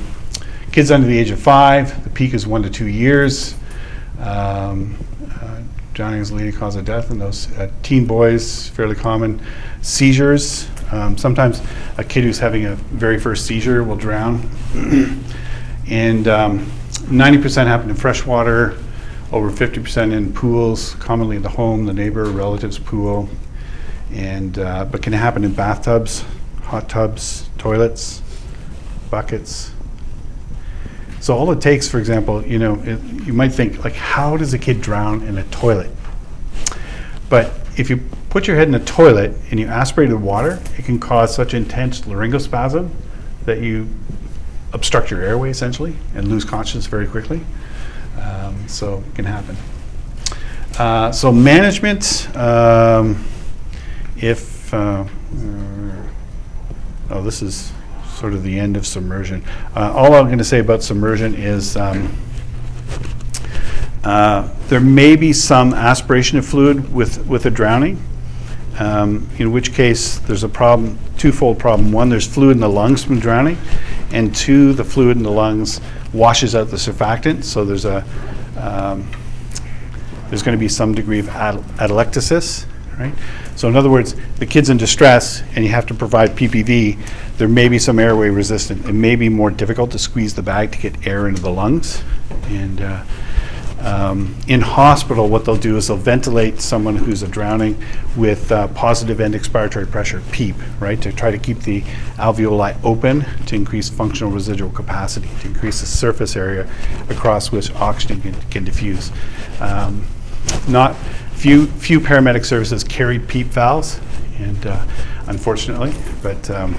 kids 0.72 0.90
under 0.90 1.06
the 1.06 1.16
age 1.16 1.30
of 1.30 1.38
five. 1.38 2.02
The 2.02 2.10
peak 2.10 2.34
is 2.34 2.48
one 2.48 2.64
to 2.64 2.70
two 2.70 2.88
years. 2.88 3.54
Um, 4.18 4.96
uh, 5.40 5.60
drowning 5.94 6.20
is 6.20 6.30
the 6.30 6.34
leading 6.34 6.52
cause 6.52 6.74
of 6.74 6.84
death 6.84 7.12
in 7.12 7.18
those 7.20 7.52
uh, 7.52 7.70
teen 7.84 8.06
boys. 8.06 8.68
Fairly 8.70 8.96
common 8.96 9.40
seizures. 9.82 10.68
Um, 10.90 11.16
sometimes 11.16 11.62
a 11.96 12.02
kid 12.02 12.24
who's 12.24 12.40
having 12.40 12.64
a 12.64 12.74
very 12.74 13.20
first 13.20 13.46
seizure 13.46 13.84
will 13.84 13.94
drown. 13.94 14.50
and 15.88 16.26
90% 16.26 17.66
happen 17.66 17.88
in 17.88 17.94
freshwater, 17.94 18.76
over 19.32 19.50
50% 19.50 20.12
in 20.12 20.32
pools, 20.32 20.94
commonly 20.94 21.38
the 21.38 21.48
home, 21.48 21.84
the 21.84 21.92
neighbor, 21.92 22.24
relative's 22.24 22.78
pool, 22.78 23.28
and 24.12 24.58
uh, 24.58 24.84
but 24.86 25.02
can 25.02 25.12
happen 25.12 25.44
in 25.44 25.52
bathtubs, 25.52 26.24
hot 26.62 26.88
tubs, 26.88 27.48
toilets, 27.58 28.22
buckets. 29.10 29.72
So 31.20 31.36
all 31.36 31.50
it 31.52 31.60
takes, 31.60 31.88
for 31.88 31.98
example, 31.98 32.44
you 32.46 32.58
know, 32.58 32.80
it, 32.84 33.02
you 33.26 33.32
might 33.32 33.52
think 33.52 33.84
like, 33.84 33.94
how 33.94 34.36
does 34.36 34.54
a 34.54 34.58
kid 34.58 34.80
drown 34.80 35.22
in 35.22 35.36
a 35.36 35.44
toilet? 35.44 35.90
But 37.28 37.52
if 37.76 37.90
you 37.90 37.98
put 38.30 38.46
your 38.46 38.56
head 38.56 38.68
in 38.68 38.74
a 38.74 38.84
toilet 38.84 39.34
and 39.50 39.60
you 39.60 39.66
aspirate 39.66 40.08
the 40.08 40.16
water, 40.16 40.60
it 40.78 40.84
can 40.84 40.98
cause 40.98 41.34
such 41.34 41.54
intense 41.54 42.02
laryngospasm 42.02 42.90
that 43.44 43.60
you 43.60 43.88
obstruct 44.72 45.10
your 45.10 45.22
airway 45.22 45.50
essentially 45.50 45.96
and 46.14 46.28
lose 46.28 46.44
consciousness 46.44 46.86
very 46.86 47.06
quickly. 47.06 47.40
Um, 48.20 48.68
so 48.68 49.02
it 49.06 49.14
can 49.14 49.24
happen. 49.24 49.56
Uh, 50.78 51.10
so 51.12 51.32
management, 51.32 52.28
um, 52.36 53.24
if 54.16 54.72
uh, 54.72 55.04
oh, 57.10 57.22
this 57.22 57.42
is 57.42 57.72
sort 58.14 58.34
of 58.34 58.42
the 58.42 58.58
end 58.58 58.76
of 58.76 58.86
submersion. 58.86 59.44
Uh, 59.74 59.92
all 59.92 60.14
I'm 60.14 60.26
going 60.26 60.38
to 60.38 60.44
say 60.44 60.58
about 60.58 60.82
submersion 60.82 61.34
is. 61.34 61.76
Um, 61.76 62.16
uh, 64.04 64.48
There 64.68 64.80
may 64.80 65.16
be 65.16 65.32
some 65.32 65.74
aspiration 65.74 66.38
of 66.38 66.46
fluid 66.46 66.92
with, 66.92 67.26
with 67.26 67.46
a 67.46 67.50
drowning, 67.50 68.00
um, 68.78 69.28
in 69.38 69.50
which 69.50 69.72
case 69.72 70.18
there's 70.18 70.44
a 70.44 70.48
problem, 70.48 70.98
twofold 71.16 71.58
problem. 71.58 71.90
One, 71.90 72.08
there's 72.08 72.26
fluid 72.26 72.56
in 72.56 72.60
the 72.60 72.68
lungs 72.68 73.02
from 73.02 73.18
drowning, 73.18 73.56
and 74.12 74.34
two, 74.34 74.74
the 74.74 74.84
fluid 74.84 75.16
in 75.16 75.22
the 75.22 75.30
lungs 75.32 75.80
washes 76.12 76.54
out 76.54 76.68
the 76.68 76.76
surfactant, 76.76 77.44
so 77.44 77.64
there's 77.64 77.84
a, 77.84 78.04
um, 78.56 79.08
there's 80.28 80.42
going 80.42 80.56
to 80.56 80.60
be 80.60 80.68
some 80.68 80.94
degree 80.94 81.18
of 81.18 81.26
atelectasis, 81.26 82.66
right? 82.98 83.14
So 83.56 83.68
in 83.68 83.76
other 83.76 83.90
words, 83.90 84.14
the 84.36 84.46
kid's 84.46 84.70
in 84.70 84.76
distress 84.76 85.42
and 85.54 85.64
you 85.64 85.70
have 85.70 85.86
to 85.86 85.94
provide 85.94 86.30
PPV, 86.30 86.98
there 87.38 87.48
may 87.48 87.68
be 87.68 87.78
some 87.78 87.98
airway 87.98 88.28
resistant. 88.28 88.86
It 88.86 88.92
may 88.92 89.16
be 89.16 89.28
more 89.28 89.50
difficult 89.50 89.90
to 89.92 89.98
squeeze 89.98 90.34
the 90.34 90.42
bag 90.42 90.72
to 90.72 90.78
get 90.78 91.06
air 91.06 91.28
into 91.28 91.40
the 91.40 91.50
lungs. 91.50 92.02
And 92.46 92.80
uh, 92.80 93.04
um, 93.80 94.36
in 94.48 94.60
hospital, 94.60 95.28
what 95.28 95.44
they'll 95.44 95.56
do 95.56 95.76
is 95.76 95.88
they'll 95.88 95.96
ventilate 95.96 96.60
someone 96.60 96.96
who's 96.96 97.22
a 97.22 97.28
drowning 97.28 97.80
with 98.16 98.50
uh, 98.50 98.68
positive 98.68 99.20
end 99.20 99.34
expiratory 99.34 99.88
pressure, 99.90 100.22
PEEP, 100.32 100.56
right, 100.80 101.00
to 101.02 101.12
try 101.12 101.30
to 101.30 101.38
keep 101.38 101.60
the 101.60 101.82
alveoli 102.16 102.76
open 102.84 103.24
to 103.46 103.54
increase 103.54 103.88
functional 103.88 104.32
residual 104.32 104.70
capacity, 104.70 105.28
to 105.40 105.48
increase 105.48 105.80
the 105.80 105.86
surface 105.86 106.34
area 106.34 106.68
across 107.08 107.52
which 107.52 107.72
oxygen 107.74 108.20
can, 108.20 108.34
can 108.50 108.64
diffuse. 108.64 109.12
Um, 109.60 110.04
not 110.66 110.96
few 111.34 111.66
few 111.66 112.00
paramedic 112.00 112.44
services 112.44 112.82
carry 112.82 113.18
PEEP 113.18 113.46
valves, 113.46 114.00
and 114.38 114.66
uh, 114.66 114.84
unfortunately, 115.26 115.94
but. 116.22 116.50
Um, 116.50 116.74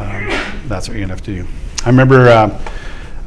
um, 0.00 0.28
that's 0.66 0.88
what 0.88 0.96
you're 0.96 1.06
gonna 1.06 1.14
have 1.14 1.24
to 1.24 1.42
do. 1.42 1.46
I 1.84 1.90
remember 1.90 2.28
uh, 2.28 2.58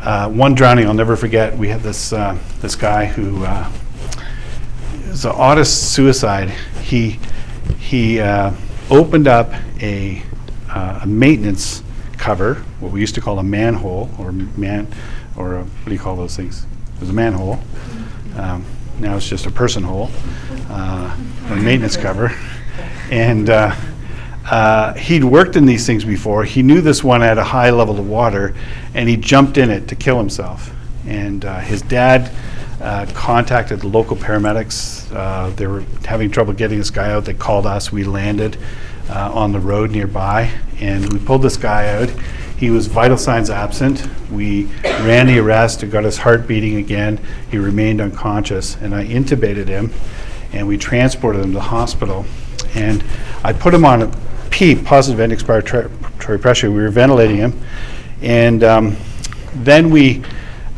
uh, 0.04 0.30
one 0.30 0.54
drowning 0.54 0.86
I'll 0.86 0.94
never 0.94 1.16
forget. 1.16 1.58
We 1.58 1.70
had 1.70 1.82
this 1.82 2.12
uh, 2.12 2.38
this 2.60 2.76
guy 2.76 3.06
who 3.06 3.46
uh, 3.46 3.72
was 5.08 5.26
an 5.26 5.32
oddest 5.34 5.94
suicide. 5.94 6.50
He 6.82 7.20
he 7.80 8.20
uh, 8.20 8.52
opened 8.89 9.28
up 9.28 9.54
a, 9.82 10.22
uh, 10.70 11.02
a 11.04 11.08
maintenance 11.08 11.84
cover, 12.18 12.56
what 12.80 12.92
we 12.92 13.00
used 13.00 13.16
to 13.16 13.22
call 13.22 13.39
a 13.39 13.44
manhole 13.44 14.10
or 14.20 14.32
man 14.32 14.88
or 15.38 15.56
a, 15.56 15.63
what 15.63 15.86
do 15.86 15.94
you 15.94 16.00
call 16.00 16.16
those 16.16 16.36
things? 16.36 16.66
It 16.96 17.00
was 17.00 17.10
a 17.10 17.13
manhole. 17.13 17.60
Um, 18.36 18.66
now 19.00 19.16
it's 19.16 19.28
just 19.28 19.46
a 19.46 19.52
person 19.52 19.84
hole, 19.84 20.10
uh, 20.70 21.18
a 21.50 21.56
maintenance 21.56 21.98
cover, 21.98 22.32
and. 23.10 23.50
Uh, 24.45 24.93
he'd 24.95 25.23
worked 25.23 25.56
in 25.56 25.65
these 25.65 25.86
things 25.86 26.03
before. 26.03 26.43
He 26.43 26.63
knew 26.63 26.82
this 26.82 27.03
one 27.03 27.21
had 27.21 27.38
a 27.38 27.43
high 27.43 27.69
level 27.69 27.97
of 27.99 28.08
water, 28.08 28.56
and 28.93 29.08
he 29.08 29.15
jumped 29.15 29.58
in 29.58 29.69
it 29.69 29.88
to 29.88 29.95
kill 29.95 30.17
himself. 30.17 30.71
And 31.08 31.45
uh, 31.45 31.60
his 31.60 31.82
dad 31.82 32.32
uh, 32.82 33.06
contacted 33.13 33.79
the 33.79 33.88
local 33.88 34.17
paramedics. 34.17 35.13
Uh, 35.15 35.49
they 35.51 35.67
were 35.67 35.84
having 36.06 36.29
trouble 36.29 36.53
getting 36.53 36.77
this 36.77 36.89
guy 36.89 37.12
out. 37.12 37.25
They 37.25 37.34
called 37.34 37.65
us. 37.65 37.91
We 37.91 38.03
landed 38.03 38.58
uh, 39.10 39.32
on 39.34 39.53
the 39.53 39.60
road 39.60 39.91
nearby, 39.91 40.51
and 40.79 41.12
we 41.13 41.19
pulled 41.19 41.41
this 41.41 41.58
guy 41.58 41.88
out. 41.89 42.10
He 42.58 42.69
was 42.69 42.88
vital 42.88 43.17
signs 43.17 43.49
absent. 43.49 44.08
We 44.29 44.65
ran 44.84 45.27
the 45.27 45.39
arrest. 45.39 45.84
It 45.84 45.88
got 45.88 46.03
his 46.03 46.17
heart 46.17 46.47
beating 46.47 46.77
again. 46.77 47.19
He 47.49 47.58
remained 47.58 48.01
unconscious, 48.01 48.75
and 48.75 48.93
I 48.93 49.06
intubated 49.06 49.67
him, 49.67 49.91
and 50.51 50.67
we 50.67 50.77
transported 50.77 51.41
him 51.41 51.51
to 51.51 51.56
the 51.56 51.62
hospital. 51.62 52.25
And 52.75 53.03
I 53.43 53.53
put 53.53 53.73
him 53.73 53.86
on 53.86 54.03
a 54.03 54.12
PEEP, 54.54 54.86
positive 54.86 55.20
end 55.20 55.32
expiratory 55.32 56.39
pressure. 56.39 56.70
We 56.70 56.84
were 56.84 56.92
ventilating 56.92 57.38
him. 57.38 57.60
And 58.22 58.63
um, 58.63 58.96
then 59.56 59.89
we, 59.89 60.24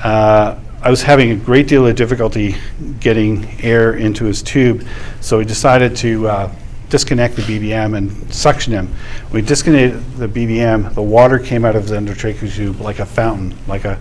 uh, 0.01 0.57
I 0.81 0.89
was 0.89 1.01
having 1.01 1.31
a 1.31 1.35
great 1.35 1.67
deal 1.67 1.85
of 1.85 1.93
difficulty 1.97 2.55
getting 3.01 3.45
air 3.61 3.95
into 3.95 4.23
his 4.23 4.41
tube, 4.41 4.87
so 5.19 5.39
we 5.39 5.45
decided 5.45 5.93
to 5.97 6.25
uh, 6.25 6.55
disconnect 6.89 7.35
the 7.35 7.41
BVM 7.41 7.97
and 7.97 8.33
suction 8.33 8.71
him. 8.71 8.95
We 9.33 9.41
disconnected 9.41 10.01
the 10.15 10.29
BVM, 10.29 10.95
the 10.95 11.03
water 11.03 11.37
came 11.37 11.65
out 11.65 11.75
of 11.75 11.83
his 11.83 11.91
endotracheal 11.91 12.55
tube 12.55 12.79
like 12.79 12.99
a 12.99 13.05
fountain, 13.05 13.57
like 13.67 13.83
a, 13.83 13.99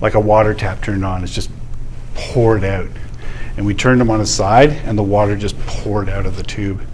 like 0.00 0.14
a 0.14 0.20
water 0.20 0.54
tap 0.54 0.80
turned 0.80 1.04
on. 1.04 1.24
It's 1.24 1.34
just 1.34 1.50
poured 2.14 2.62
out. 2.62 2.88
And 3.56 3.66
we 3.66 3.74
turned 3.74 4.00
him 4.00 4.10
on 4.10 4.20
his 4.20 4.32
side, 4.32 4.70
and 4.70 4.96
the 4.96 5.02
water 5.02 5.34
just 5.34 5.58
poured 5.66 6.08
out 6.08 6.24
of 6.24 6.36
the 6.36 6.44
tube. 6.44 6.86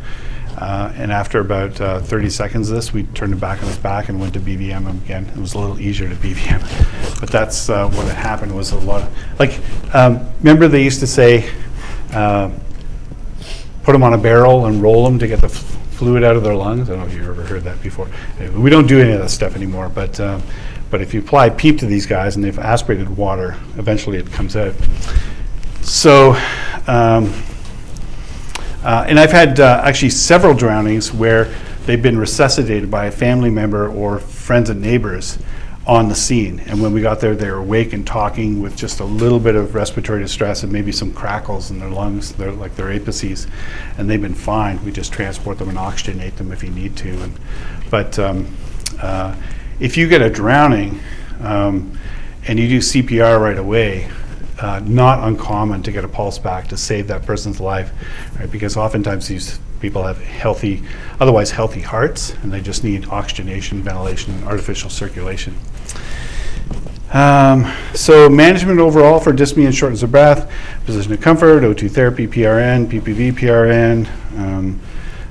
Uh, 0.57 0.93
and 0.97 1.11
after 1.11 1.41
about 1.41 1.81
uh, 1.81 2.01
30 2.01 2.31
seconds 2.31 2.71
of 2.71 2.77
this, 2.77 2.93
we 2.93 3.03
turned 3.03 3.33
him 3.33 3.39
back 3.39 3.61
on 3.61 3.69
his 3.69 3.79
back 3.79 4.09
and 4.09 4.21
went 4.21 4.35
to 4.35 4.41
BVM 4.41 4.89
again. 5.05 5.27
It 5.27 5.37
was 5.37 5.55
a 5.55 5.59
little 5.59 5.81
easier 5.81 6.09
to 6.09 6.15
BVM. 6.15 6.63
But 7.21 7.31
that's 7.31 7.71
uh, 7.71 7.89
what 7.89 8.07
had 8.07 8.17
happened 8.17 8.55
was 8.55 8.73
a 8.73 8.79
lot 8.81 9.01
of, 9.01 9.39
like, 9.39 9.59
um, 9.95 10.29
remember 10.41 10.69
they 10.69 10.85
used 10.85 11.01
to 11.01 11.07
say, 11.07 11.51
uh, 12.13 12.51
put 13.83 13.93
them 13.93 14.03
on 14.03 14.13
a 14.13 14.19
barrel 14.19 14.67
and 14.67 14.83
roll 14.83 15.05
them 15.05 15.19
to 15.21 15.27
get 15.27 15.41
the 15.41 15.47
f- 15.47 15.55
fluid 15.93 16.23
out 16.23 16.37
of 16.37 16.43
their 16.43 16.55
lungs? 16.55 16.91
I 16.91 16.93
don't 16.93 17.01
know 17.01 17.07
if 17.07 17.15
you've 17.15 17.27
ever 17.27 17.45
heard 17.45 17.63
that 17.63 17.81
before. 17.83 18.09
Anyway, 18.39 18.59
We 18.59 18.69
don't 18.69 18.87
do 18.87 19.01
any 19.01 19.13
of 19.13 19.21
that 19.21 19.31
stuff 19.31 19.57
anymore, 19.57 19.89
but, 19.89 20.21
um, 20.21 20.43
but 20.91 21.01
if 21.01 21.15
you 21.15 21.21
apply 21.21 21.49
PEEP 21.51 21.79
to 21.79 21.87
these 21.87 22.05
guys 22.05 22.37
and 22.37 22.45
they've 22.45 22.59
aspirated 22.59 23.09
water, 23.17 23.57
eventually 23.79 24.19
it 24.19 24.31
comes 24.31 24.55
out. 24.55 24.75
So, 25.81 26.39
um, 26.87 27.33
uh, 28.85 29.07
and 29.09 29.19
I've 29.19 29.33
had 29.33 29.59
uh, 29.61 29.81
actually 29.85 30.11
several 30.11 30.55
drownings 30.55 31.13
where 31.13 31.53
they've 31.87 32.03
been 32.03 32.19
resuscitated 32.19 32.91
by 32.91 33.07
a 33.07 33.11
family 33.11 33.51
member 33.51 33.89
or 33.89 34.19
friends 34.19 34.71
and 34.71 34.81
neighbors 34.81 35.39
on 35.87 36.09
the 36.09 36.15
scene. 36.15 36.61
And 36.61 36.81
when 36.81 36.93
we 36.93 37.03
got 37.03 37.21
there, 37.21 37.35
they 37.35 37.51
were 37.51 37.59
awake 37.59 37.93
and 37.93 38.07
talking 38.07 38.61
with 38.63 38.77
just 38.77 39.01
a 39.01 39.05
little 39.05 39.39
bit 39.39 39.55
of 39.55 39.75
respiratory 39.75 40.21
distress 40.23 40.63
and 40.63 40.73
maybe 40.73 40.93
some 40.93 41.13
crackles 41.13 41.71
in 41.71 41.79
their 41.79 41.91
lungs, 41.91 42.33
they're 42.33 42.53
like 42.53 42.75
their 42.77 42.87
apices, 42.87 43.47
and 43.99 44.09
they've 44.09 44.21
been 44.21 44.35
fine. 44.35 44.83
We 44.85 44.93
just 44.93 45.13
transport 45.13 45.59
them 45.59 45.69
and 45.69 45.77
oxygenate 45.77 46.37
them 46.37 46.53
if 46.53 46.63
you 46.63 46.71
need 46.71 46.97
to. 46.99 47.23
And, 47.23 47.39
but 47.91 48.19
um, 48.19 48.57
uh, 49.01 49.37
if 49.79 49.97
you 49.97 50.09
get 50.09 50.23
a 50.23 50.31
drowning 50.31 51.01
um, 51.41 51.99
and 52.47 52.59
you 52.59 52.69
do 52.69 52.79
CPR 52.79 53.41
right 53.41 53.59
away, 53.59 54.09
uh, 54.61 54.81
not 54.85 55.27
uncommon 55.27 55.83
to 55.83 55.93
get 55.93 56.05
a 56.05 56.09
pulse 56.09 56.39
back 56.39 56.69
to 56.69 56.77
save 56.77 57.09
that 57.09 57.25
person's 57.27 57.61
life, 57.61 57.91
right? 58.39 58.51
Because 58.51 58.77
oftentimes 58.77 59.29
these 59.29 59.59
people 59.81 60.03
have 60.05 60.19
healthy, 60.19 60.83
otherwise 61.21 61.51
healthy 61.51 61.81
hearts, 61.81 62.35
and 62.43 62.53
they 62.53 62.61
just 62.61 62.85
need 62.85 63.07
oxygenation, 63.07 63.83
ventilation, 63.83 64.35
and 64.35 64.45
artificial 64.45 64.89
circulation. 64.89 65.55
Um, 67.13 67.73
so 67.95 68.29
management 68.29 68.81
overall 68.81 69.21
for 69.21 69.33
dyspnea 69.33 69.67
and 69.67 69.75
shortness 69.75 70.03
of 70.03 70.11
breath, 70.11 70.51
position 70.85 71.13
of 71.13 71.21
comfort, 71.21 71.63
O2 71.63 71.91
therapy, 71.91 72.27
PRN, 72.27 72.87
PPV, 72.87 73.33
PRN, 73.33 74.09
um, 74.39 74.81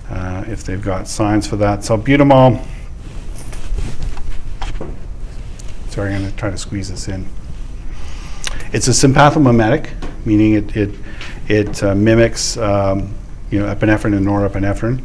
uh, 0.10 0.44
if 0.48 0.64
they've 0.64 0.82
got 0.82 1.08
signs 1.08 1.48
for 1.48 1.56
that, 1.58 1.80
salbutamol. 1.80 2.64
Sorry, 5.90 6.14
I'm 6.14 6.22
going 6.22 6.32
to 6.32 6.38
try 6.38 6.50
to 6.50 6.58
squeeze 6.58 6.90
this 6.90 7.08
in. 7.08 7.28
It's 8.74 8.88
a 8.88 8.92
sympathomimetic, 8.92 9.92
meaning 10.26 10.54
it, 10.54 10.76
it, 10.76 10.96
it 11.48 11.84
uh, 11.84 11.94
mimics, 11.94 12.58
um, 12.58 13.14
you 13.52 13.60
know, 13.60 13.72
epinephrine 13.72 14.18
and 14.18 14.26
norepinephrine. 14.26 15.00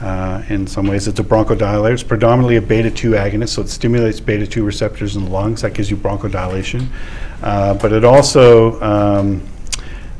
Uh, 0.00 0.42
in 0.48 0.66
some 0.66 0.88
ways, 0.88 1.06
it's 1.06 1.20
a 1.20 1.22
bronchodilator. 1.22 1.92
It's 1.92 2.02
predominantly 2.02 2.56
a 2.56 2.60
beta 2.60 2.90
2 2.90 3.12
agonist, 3.12 3.50
so 3.50 3.62
it 3.62 3.68
stimulates 3.68 4.18
beta 4.18 4.48
2 4.48 4.64
receptors 4.64 5.14
in 5.14 5.26
the 5.26 5.30
lungs. 5.30 5.62
That 5.62 5.74
gives 5.74 5.92
you 5.92 5.96
bronchodilation. 5.96 6.88
Uh, 7.40 7.74
but 7.74 7.92
it 7.92 8.04
also 8.04 8.82
um, 8.82 9.46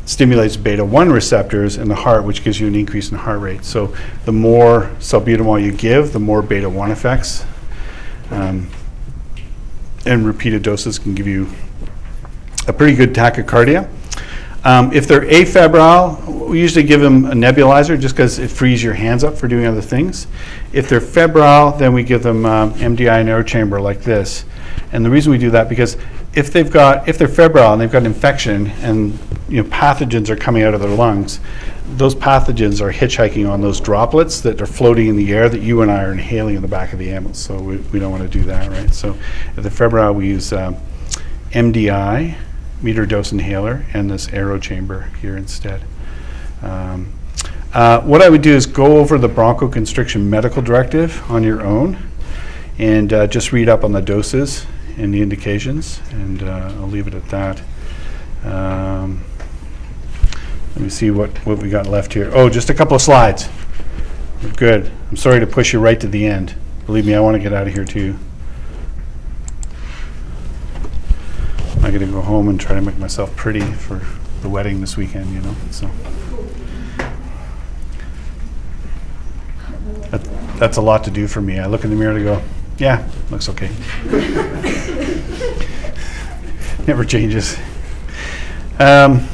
stimulates 0.04 0.56
beta 0.56 0.84
1 0.84 1.10
receptors 1.10 1.78
in 1.78 1.88
the 1.88 1.96
heart, 1.96 2.22
which 2.22 2.44
gives 2.44 2.60
you 2.60 2.68
an 2.68 2.76
increase 2.76 3.10
in 3.10 3.18
heart 3.18 3.40
rate. 3.40 3.64
So 3.64 3.92
the 4.24 4.32
more 4.32 4.92
salbutamol 5.00 5.60
you 5.60 5.72
give, 5.72 6.12
the 6.12 6.20
more 6.20 6.42
beta 6.42 6.70
1 6.70 6.92
effects. 6.92 7.44
Um, 8.30 8.70
and 10.06 10.24
repeated 10.24 10.62
doses 10.62 11.00
can 11.00 11.16
give 11.16 11.26
you 11.26 11.48
a 12.68 12.72
pretty 12.72 12.94
good 12.94 13.14
tachycardia. 13.14 13.88
Um, 14.64 14.92
if 14.94 15.06
they're 15.06 15.26
afebrile, 15.26 16.48
we 16.48 16.58
usually 16.58 16.84
give 16.84 17.02
them 17.02 17.26
a 17.26 17.32
nebulizer 17.32 18.00
just 18.00 18.14
because 18.14 18.38
it 18.38 18.50
frees 18.50 18.82
your 18.82 18.94
hands 18.94 19.22
up 19.22 19.36
for 19.36 19.46
doing 19.46 19.66
other 19.66 19.82
things. 19.82 20.26
If 20.72 20.88
they're 20.88 21.02
febrile, 21.02 21.72
then 21.72 21.92
we 21.92 22.02
give 22.02 22.22
them 22.22 22.46
um, 22.46 22.72
MDI 22.74 23.20
in 23.20 23.28
air 23.28 23.42
chamber 23.42 23.78
like 23.78 24.00
this. 24.00 24.46
And 24.92 25.04
the 25.04 25.10
reason 25.10 25.32
we 25.32 25.38
do 25.38 25.50
that 25.50 25.68
because 25.68 25.98
if 26.34 26.50
they've 26.50 26.70
got 26.70 27.08
if 27.08 27.18
they're 27.18 27.28
febrile 27.28 27.72
and 27.72 27.80
they've 27.80 27.92
got 27.92 27.98
an 27.98 28.06
infection 28.06 28.68
and 28.80 29.18
you 29.48 29.62
know, 29.62 29.68
pathogens 29.68 30.30
are 30.30 30.36
coming 30.36 30.62
out 30.62 30.72
of 30.72 30.80
their 30.80 30.94
lungs, 30.94 31.40
those 31.96 32.14
pathogens 32.14 32.80
are 32.80 32.90
hitchhiking 32.90 33.48
on 33.48 33.60
those 33.60 33.80
droplets 33.80 34.40
that 34.40 34.62
are 34.62 34.66
floating 34.66 35.08
in 35.08 35.16
the 35.16 35.32
air 35.32 35.50
that 35.50 35.60
you 35.60 35.82
and 35.82 35.90
I 35.90 36.02
are 36.04 36.12
inhaling 36.12 36.56
in 36.56 36.62
the 36.62 36.68
back 36.68 36.94
of 36.94 36.98
the 36.98 37.10
ambulance. 37.10 37.38
So 37.38 37.60
we, 37.60 37.76
we 37.76 37.98
don't 37.98 38.10
want 38.10 38.22
to 38.22 38.38
do 38.38 38.44
that, 38.46 38.70
right? 38.70 38.92
So 38.92 39.16
if 39.56 39.56
they're 39.56 39.70
febrile, 39.70 40.14
we 40.14 40.28
use 40.28 40.52
um, 40.52 40.76
MDI, 41.50 42.36
meter 42.84 43.06
dose 43.06 43.32
inhaler, 43.32 43.84
and 43.94 44.10
this 44.10 44.28
aero 44.28 44.58
chamber 44.58 45.10
here 45.20 45.36
instead. 45.36 45.82
Um, 46.62 47.12
uh, 47.72 48.00
What 48.02 48.22
I 48.22 48.28
would 48.28 48.42
do 48.42 48.54
is 48.54 48.66
go 48.66 48.98
over 48.98 49.18
the 49.18 49.28
bronchoconstriction 49.28 50.22
medical 50.22 50.62
directive 50.62 51.28
on 51.30 51.42
your 51.42 51.62
own 51.62 51.96
and 52.78 53.12
uh, 53.12 53.26
just 53.26 53.52
read 53.52 53.68
up 53.68 53.84
on 53.84 53.92
the 53.92 54.02
doses 54.02 54.66
and 54.98 55.12
the 55.12 55.22
indications, 55.22 56.00
and 56.10 56.42
uh, 56.42 56.72
I'll 56.76 56.86
leave 56.88 57.08
it 57.08 57.14
at 57.14 57.28
that. 57.30 57.62
Um, 58.44 59.24
Let 60.74 60.82
me 60.82 60.88
see 60.88 61.10
what, 61.10 61.30
what 61.46 61.58
we 61.58 61.70
got 61.70 61.86
left 61.86 62.12
here. 62.12 62.30
Oh, 62.34 62.48
just 62.48 62.68
a 62.68 62.74
couple 62.74 62.94
of 62.94 63.02
slides. 63.02 63.48
Good. 64.56 64.92
I'm 65.10 65.16
sorry 65.16 65.40
to 65.40 65.46
push 65.46 65.72
you 65.72 65.80
right 65.80 65.98
to 66.00 66.06
the 66.06 66.26
end. 66.26 66.54
Believe 66.86 67.06
me, 67.06 67.14
I 67.14 67.20
want 67.20 67.34
to 67.34 67.38
get 67.38 67.52
out 67.52 67.66
of 67.66 67.72
here 67.72 67.84
too. 67.84 68.16
I 71.84 71.90
gotta 71.90 72.06
go 72.06 72.22
home 72.22 72.48
and 72.48 72.58
try 72.58 72.74
to 72.74 72.80
make 72.80 72.96
myself 72.98 73.34
pretty 73.36 73.60
for 73.60 74.00
the 74.40 74.48
wedding 74.48 74.80
this 74.80 74.96
weekend, 74.96 75.30
you 75.34 75.40
know, 75.42 75.54
so. 75.70 75.90
That- 80.10 80.58
That's 80.58 80.78
a 80.78 80.82
lot 80.82 81.04
to 81.04 81.10
do 81.10 81.26
for 81.26 81.42
me. 81.42 81.58
I 81.58 81.66
look 81.66 81.84
in 81.84 81.90
the 81.90 81.96
mirror 81.96 82.16
to 82.16 82.24
go, 82.24 82.42
yeah, 82.78 83.06
looks 83.30 83.50
okay. 83.50 83.68
Never 86.86 87.04
changes. 87.04 87.58
Um, 88.78 89.26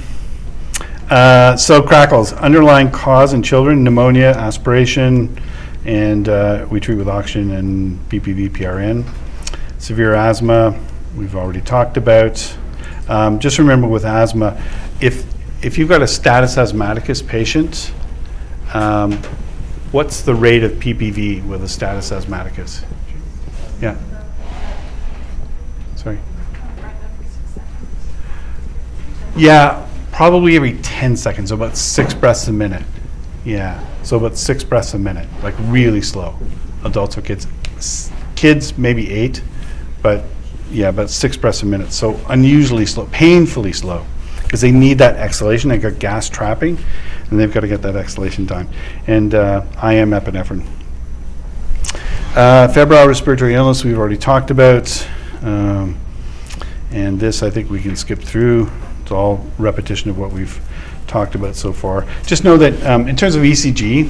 uh, 1.08 1.54
So 1.56 1.80
crackles, 1.82 2.32
underlying 2.32 2.90
cause 2.90 3.32
in 3.32 3.44
children, 3.44 3.84
pneumonia, 3.84 4.30
aspiration, 4.30 5.40
and 5.84 6.28
uh, 6.28 6.66
we 6.68 6.80
treat 6.80 6.96
with 6.96 7.08
oxygen 7.08 7.52
and 7.52 7.96
BPV 8.10 8.50
PRN. 8.50 9.04
Severe 9.78 10.14
asthma, 10.14 10.76
we've 11.16 11.34
already 11.34 11.60
talked 11.60 11.96
about. 11.96 12.56
Um, 13.08 13.38
Just 13.38 13.58
remember 13.58 13.88
with 13.88 14.04
asthma, 14.04 14.60
if, 15.00 15.24
if 15.64 15.76
you've 15.78 15.88
got 15.88 16.02
a 16.02 16.06
status 16.06 16.56
asthmaticus 16.56 17.22
patient, 17.22 17.92
um, 18.72 19.12
what's 19.92 20.22
the 20.22 20.34
rate 20.34 20.62
of 20.62 20.72
PPV 20.72 21.44
with 21.46 21.62
a 21.64 21.68
status 21.68 22.12
asthmaticus? 22.12 22.84
Yeah. 23.80 23.96
Sorry. 25.96 26.18
Yeah, 29.36 29.86
probably 30.12 30.56
every 30.56 30.74
10 30.78 31.16
seconds, 31.16 31.50
about 31.50 31.76
six 31.76 32.14
breaths 32.14 32.48
a 32.48 32.52
minute. 32.52 32.82
Yeah, 33.44 33.84
so 34.02 34.16
about 34.18 34.36
six 34.36 34.62
breaths 34.64 34.94
a 34.94 34.98
minute, 34.98 35.28
like 35.42 35.54
really 35.60 36.02
slow. 36.02 36.36
Adults 36.84 37.16
or 37.16 37.22
kids. 37.22 37.46
S- 37.76 38.10
Kids, 38.36 38.78
maybe 38.78 39.10
eight, 39.12 39.42
but 40.02 40.24
yeah, 40.70 40.88
about 40.88 41.10
six 41.10 41.36
breaths 41.36 41.62
a 41.62 41.66
minute. 41.66 41.92
So 41.92 42.20
unusually 42.28 42.86
slow, 42.86 43.06
painfully 43.12 43.72
slow, 43.72 44.06
because 44.42 44.60
they 44.60 44.70
need 44.70 44.98
that 44.98 45.16
exhalation. 45.16 45.70
They 45.70 45.78
got 45.78 45.98
gas 45.98 46.28
trapping, 46.28 46.78
and 47.30 47.38
they've 47.38 47.52
got 47.52 47.60
to 47.60 47.68
get 47.68 47.82
that 47.82 47.96
exhalation 47.96 48.46
time. 48.46 48.68
And 49.06 49.34
uh, 49.34 49.64
IM 49.82 50.10
epinephrine. 50.10 50.66
Uh, 52.36 52.68
Febrile 52.68 53.08
respiratory 53.08 53.54
illness, 53.54 53.84
we've 53.84 53.98
already 53.98 54.16
talked 54.16 54.50
about. 54.50 55.08
Um, 55.42 55.96
And 56.92 57.20
this, 57.20 57.44
I 57.44 57.50
think 57.50 57.70
we 57.70 57.80
can 57.80 57.94
skip 57.94 58.18
through. 58.18 58.68
It's 59.02 59.12
all 59.12 59.46
repetition 59.58 60.10
of 60.10 60.18
what 60.18 60.32
we've 60.32 60.60
talked 61.10 61.34
about 61.34 61.56
so 61.56 61.72
far. 61.72 62.06
Just 62.24 62.44
know 62.44 62.56
that 62.56 62.82
um, 62.86 63.08
in 63.08 63.16
terms 63.16 63.34
of 63.34 63.42
ECG, 63.42 64.08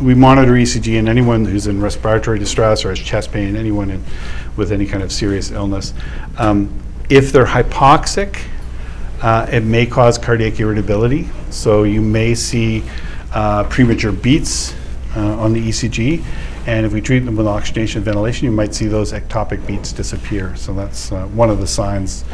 we 0.00 0.14
monitor 0.14 0.52
ECG 0.52 0.98
in 0.98 1.08
anyone 1.08 1.44
who's 1.44 1.66
in 1.66 1.80
respiratory 1.80 2.38
distress 2.38 2.84
or 2.84 2.90
has 2.90 2.98
chest 2.98 3.32
pain, 3.32 3.56
anyone 3.56 3.90
in, 3.90 4.04
with 4.56 4.70
any 4.70 4.86
kind 4.86 5.02
of 5.02 5.10
serious 5.10 5.50
illness. 5.50 5.94
Um, 6.38 6.68
If 7.08 7.32
they're 7.32 7.46
hypoxic, 7.46 8.38
uh, 9.22 9.46
it 9.50 9.64
may 9.64 9.86
cause 9.86 10.18
cardiac 10.18 10.60
irritability. 10.60 11.28
So 11.50 11.84
you 11.84 12.00
may 12.00 12.34
see 12.34 12.82
uh, 13.32 13.64
premature 13.64 14.12
beats 14.12 14.74
uh, 15.16 15.44
on 15.44 15.52
the 15.52 15.60
ECG. 15.60 16.22
And 16.66 16.86
if 16.86 16.92
we 16.92 17.00
treat 17.00 17.20
them 17.20 17.36
with 17.36 17.46
oxygenation 17.46 17.98
and 17.98 18.04
ventilation, 18.04 18.44
you 18.46 18.52
might 18.52 18.74
see 18.74 18.86
those 18.86 19.12
ectopic 19.12 19.66
beats 19.66 19.92
disappear. 19.92 20.54
So 20.56 20.72
that's 20.74 21.12
uh, 21.12 21.26
one 21.28 21.50
of 21.50 21.58
the 21.58 21.66
signs 21.66 22.24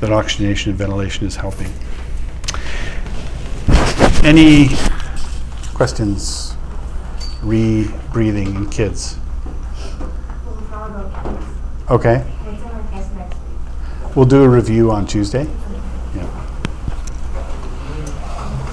that 0.00 0.10
oxygenation 0.12 0.70
and 0.70 0.78
ventilation 0.78 1.26
is 1.26 1.36
helping. 1.36 1.72
Any 4.26 4.70
questions? 5.72 6.56
Re-breathing 7.42 8.56
in 8.56 8.68
kids? 8.70 9.18
We'll 10.44 10.56
follow 10.62 11.12
up. 11.14 11.90
Okay, 11.92 12.18
What's 12.18 12.62
on 12.64 12.70
our 12.74 12.90
test 12.90 13.14
next 13.14 13.36
week? 13.36 14.16
we'll 14.16 14.26
do 14.26 14.42
a 14.42 14.48
review 14.48 14.90
on 14.90 15.06
Tuesday. 15.06 15.46